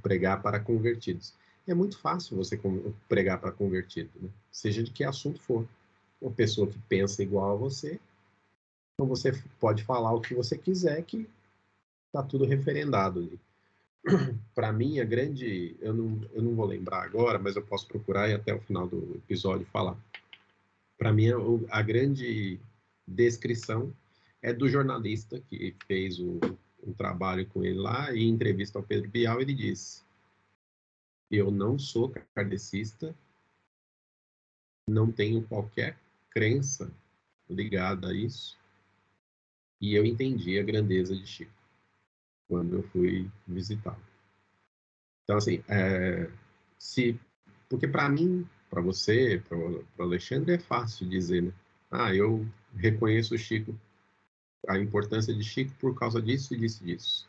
pregar 0.02 0.42
para 0.42 0.60
convertidos. 0.60 1.34
É 1.68 1.74
muito 1.74 1.98
fácil 1.98 2.38
você 2.38 2.60
pregar 3.08 3.40
para 3.40 3.52
convertido, 3.52 4.12
né? 4.22 4.30
seja 4.52 4.84
de 4.84 4.92
que 4.92 5.04
assunto 5.04 5.40
for. 5.40 5.68
Uma 6.22 6.32
pessoa 6.32 6.68
que 6.68 6.80
pensa 6.88 7.22
igual 7.22 7.52
a 7.52 7.56
você, 7.56 8.00
então 8.94 9.06
você 9.06 9.32
pode 9.60 9.84
falar 9.84 10.14
o 10.14 10.22
que 10.22 10.34
você 10.34 10.58
quiser, 10.58 11.04
que 11.04 11.28
está 12.08 12.24
tudo 12.24 12.46
referendado 12.46 13.20
ali. 13.20 13.40
Para 14.56 14.72
mim, 14.72 15.00
a 15.00 15.04
grande. 15.04 15.76
Eu 15.82 15.94
não, 15.94 16.22
eu 16.34 16.42
não 16.42 16.56
vou 16.56 16.66
lembrar 16.66 17.04
agora, 17.04 17.40
mas 17.40 17.56
eu 17.56 17.62
posso 17.62 17.88
procurar 17.88 18.30
e 18.30 18.34
até 18.34 18.54
o 18.54 18.62
final 18.62 18.88
do 18.88 19.16
episódio 19.16 19.66
falar. 19.66 19.98
Para 20.98 21.12
mim, 21.12 21.30
a, 21.30 21.78
a 21.78 21.82
grande 21.82 22.60
descrição 23.08 23.94
é 24.42 24.54
do 24.54 24.70
jornalista 24.70 25.42
que 25.50 25.76
fez 25.88 26.20
o, 26.20 26.40
um 26.86 26.94
trabalho 26.94 27.48
com 27.48 27.64
ele 27.64 27.80
lá, 27.80 28.14
e 28.14 28.24
em 28.24 28.30
entrevista 28.30 28.78
ao 28.78 28.84
Pedro 28.84 29.10
Bial, 29.10 29.42
ele 29.42 29.54
disse: 29.54 30.04
Eu 31.30 31.52
não 31.52 31.80
sou 31.80 32.10
kardecista, 32.36 33.16
não 34.88 35.12
tenho 35.12 35.44
qualquer 35.44 35.98
crença 36.30 36.92
ligada 37.50 38.10
a 38.10 38.14
isso, 38.14 38.58
e 39.80 39.96
eu 39.96 40.06
entendi 40.06 40.60
a 40.60 40.64
grandeza 40.64 41.16
de 41.16 41.26
Chico 41.26 41.52
quando 42.48 42.76
eu 42.76 42.84
fui 42.84 43.30
visitá-lo. 43.48 44.02
Então, 45.24 45.38
assim, 45.38 45.64
é, 45.68 46.30
se, 46.78 47.20
porque 47.70 47.88
para 47.88 48.10
mim, 48.10 48.48
para 48.70 48.82
você, 48.82 49.42
para 49.48 49.58
o 49.58 49.86
Alexandre, 50.00 50.54
é 50.54 50.60
fácil 50.60 51.08
dizer, 51.08 51.44
né? 51.44 51.54
Ah, 51.90 52.14
eu 52.14 52.46
reconheço 52.76 53.36
o 53.36 53.38
Chico 53.38 53.78
a 54.68 54.78
importância 54.78 55.34
de 55.34 55.44
Chico 55.44 55.74
por 55.80 55.98
causa 55.98 56.22
disso 56.22 56.54
e 56.54 56.58
disso 56.58 56.84
e 56.84 56.86
disso. 56.88 57.28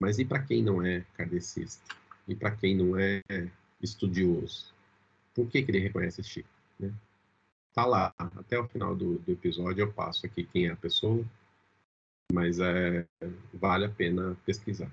Mas 0.00 0.18
e 0.18 0.24
para 0.24 0.42
quem 0.42 0.62
não 0.62 0.84
é 0.84 1.04
kardecista? 1.14 1.94
E 2.26 2.34
para 2.34 2.50
quem 2.56 2.76
não 2.76 2.98
é 2.98 3.20
estudioso? 3.80 4.72
Por 5.34 5.48
que, 5.48 5.62
que 5.62 5.70
ele 5.70 5.80
reconhece 5.80 6.22
Chico? 6.22 6.48
Né? 6.78 6.92
Tá 7.72 7.84
lá, 7.86 8.12
até 8.18 8.58
o 8.58 8.66
final 8.66 8.96
do, 8.96 9.18
do 9.18 9.32
episódio 9.32 9.82
eu 9.82 9.92
passo 9.92 10.26
aqui 10.26 10.44
quem 10.44 10.66
é 10.66 10.70
a 10.72 10.76
pessoa, 10.76 11.24
mas 12.32 12.58
é, 12.58 13.06
vale 13.52 13.84
a 13.84 13.90
pena 13.90 14.36
pesquisar. 14.44 14.90